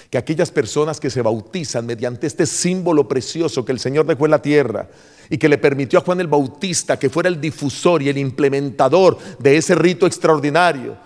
[0.09, 4.31] que aquellas personas que se bautizan mediante este símbolo precioso que el Señor dejó en
[4.31, 4.87] la tierra
[5.29, 9.17] y que le permitió a Juan el Bautista que fuera el difusor y el implementador
[9.37, 10.97] de ese rito extraordinario,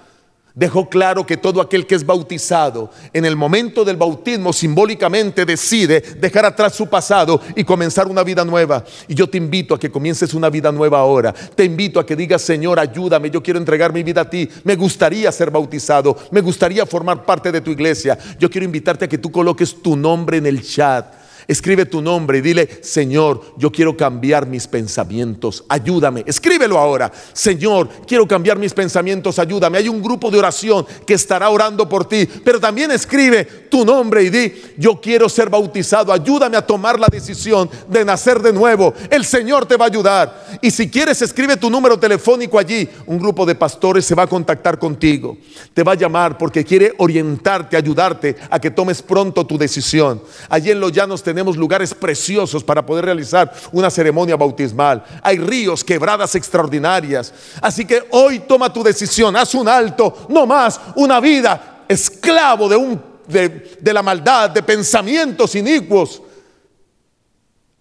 [0.55, 6.01] dejó claro que todo aquel que es bautizado en el momento del bautismo simbólicamente decide
[6.01, 8.83] dejar atrás su pasado y comenzar una vida nueva.
[9.07, 11.33] Y yo te invito a que comiences una vida nueva ahora.
[11.33, 14.47] Te invito a que digas, Señor, ayúdame, yo quiero entregar mi vida a ti.
[14.63, 18.17] Me gustaría ser bautizado, me gustaría formar parte de tu iglesia.
[18.39, 22.37] Yo quiero invitarte a que tú coloques tu nombre en el chat Escribe tu nombre
[22.37, 26.23] y dile, Señor, yo quiero cambiar mis pensamientos, ayúdame.
[26.25, 29.77] Escríbelo ahora, Señor, quiero cambiar mis pensamientos, ayúdame.
[29.77, 34.23] Hay un grupo de oración que estará orando por ti, pero también escribe tu nombre
[34.23, 38.93] y di, yo quiero ser bautizado, ayúdame a tomar la decisión de nacer de nuevo.
[39.09, 40.59] El Señor te va a ayudar.
[40.61, 42.87] Y si quieres, escribe tu número telefónico allí.
[43.05, 45.37] Un grupo de pastores se va a contactar contigo.
[45.73, 50.21] Te va a llamar porque quiere orientarte, ayudarte a que tomes pronto tu decisión.
[50.49, 55.03] Allí en los llanos tenemos lugares preciosos para poder realizar una ceremonia bautismal.
[55.23, 57.33] Hay ríos, quebradas extraordinarias.
[57.59, 62.75] Así que hoy toma tu decisión, haz un alto, no más una vida esclavo de,
[62.75, 66.21] un, de, de la maldad, de pensamientos inicuos.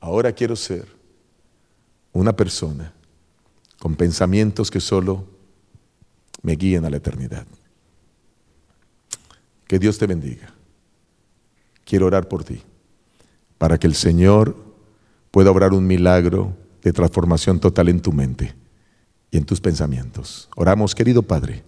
[0.01, 0.89] Ahora quiero ser
[2.13, 2.91] una persona
[3.79, 5.27] con pensamientos que solo
[6.41, 7.47] me guíen a la eternidad.
[9.67, 10.55] Que Dios te bendiga.
[11.85, 12.63] Quiero orar por ti,
[13.63, 14.57] para que el Señor
[15.31, 16.53] pueda obrar un milagro
[16.83, 18.57] de transformación total en tu mente
[19.31, 20.49] y en tus pensamientos.
[20.57, 21.63] Oramos, querido Padre.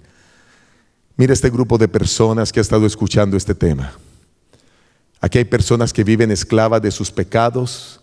[1.17, 3.93] Mira este grupo de personas que ha estado escuchando este tema.
[5.21, 8.01] Aquí hay personas que viven esclavas de sus pecados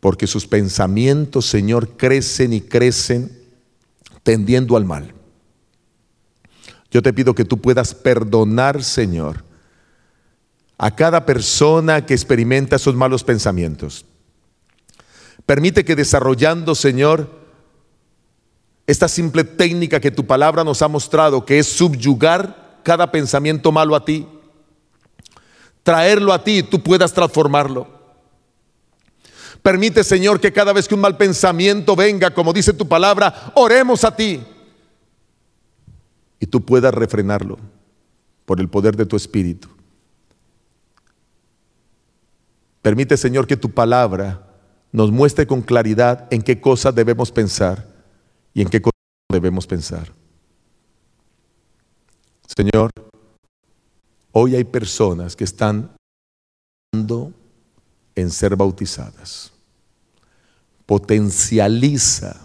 [0.00, 3.30] porque sus pensamientos, Señor, crecen y crecen
[4.24, 5.14] tendiendo al mal.
[6.90, 9.44] Yo te pido que tú puedas perdonar, Señor,
[10.82, 14.06] a cada persona que experimenta esos malos pensamientos.
[15.44, 17.28] Permite que desarrollando, Señor,
[18.86, 23.94] esta simple técnica que tu palabra nos ha mostrado, que es subyugar cada pensamiento malo
[23.94, 24.26] a ti,
[25.82, 27.86] traerlo a ti y tú puedas transformarlo.
[29.62, 34.02] Permite, Señor, que cada vez que un mal pensamiento venga, como dice tu palabra, oremos
[34.02, 34.42] a ti
[36.38, 37.58] y tú puedas refrenarlo
[38.46, 39.68] por el poder de tu Espíritu.
[42.82, 44.46] Permite, Señor, que tu palabra
[44.92, 47.86] nos muestre con claridad en qué cosas debemos pensar
[48.54, 48.98] y en qué cosas
[49.30, 50.12] debemos pensar.
[52.46, 52.90] Señor,
[54.32, 55.90] hoy hay personas que están
[58.14, 59.52] en ser bautizadas.
[60.86, 62.40] Potencializa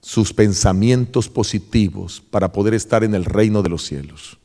[0.00, 4.38] sus pensamientos positivos para poder estar en el reino de los cielos.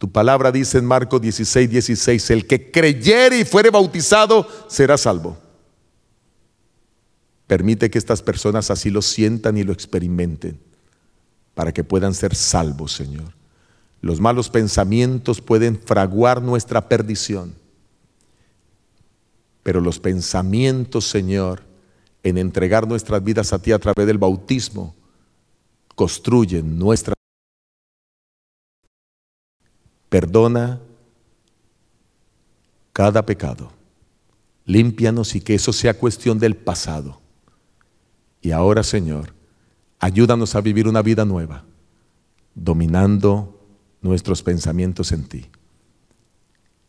[0.00, 5.36] Tu palabra dice en Marcos 16, 16, el que creyere y fuere bautizado será salvo.
[7.46, 10.58] Permite que estas personas así lo sientan y lo experimenten
[11.52, 13.34] para que puedan ser salvos, Señor.
[14.00, 17.54] Los malos pensamientos pueden fraguar nuestra perdición,
[19.62, 21.62] pero los pensamientos, Señor,
[22.22, 24.94] en entregar nuestras vidas a ti a través del bautismo,
[25.94, 27.12] construyen nuestra
[30.10, 30.80] Perdona
[32.92, 33.72] cada pecado.
[34.66, 37.20] Límpianos y que eso sea cuestión del pasado.
[38.42, 39.32] Y ahora, Señor,
[39.98, 41.64] ayúdanos a vivir una vida nueva,
[42.54, 43.58] dominando
[44.02, 45.46] nuestros pensamientos en ti.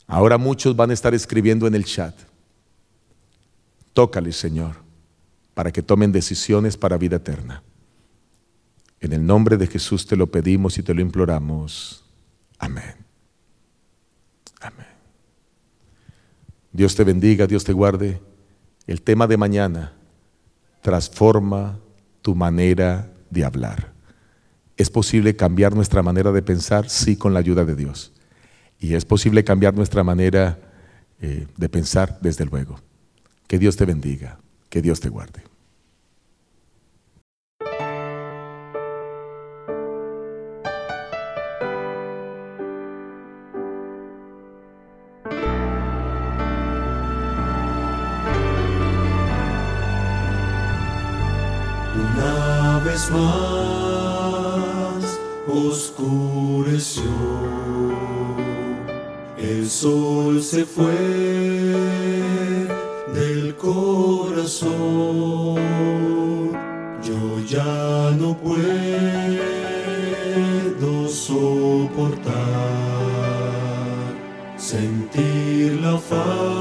[0.08, 2.16] Ahora muchos van a estar escribiendo en el chat.
[3.94, 4.76] Tócales, Señor,
[5.54, 7.64] para que tomen decisiones para vida eterna.
[9.00, 12.04] En el nombre de Jesús te lo pedimos y te lo imploramos.
[12.60, 12.84] Amén.
[12.84, 13.01] Amén.
[16.72, 18.22] Dios te bendiga, Dios te guarde.
[18.88, 19.94] El tema de mañana
[20.82, 21.80] transforma
[22.22, 23.92] tu manera de hablar.
[24.78, 26.90] ¿Es posible cambiar nuestra manera de pensar?
[26.90, 28.14] Sí, con la ayuda de Dios.
[28.80, 30.60] Y es posible cambiar nuestra manera
[31.22, 32.80] eh, de pensar, desde luego.
[33.48, 35.51] Que Dios te bendiga, que Dios te guarde.
[53.12, 53.12] Más
[55.48, 57.04] oscureció.
[59.38, 61.76] El sol se fue
[63.14, 64.72] del corazón.
[67.04, 68.62] Yo ya no puedo
[71.08, 72.32] soportar
[74.58, 76.61] sentir la falta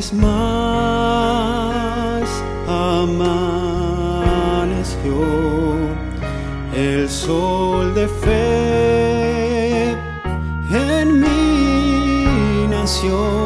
[0.00, 0.30] vez más
[2.66, 3.26] amaneció
[6.74, 9.90] el sol de fe
[10.70, 13.39] en mi nación.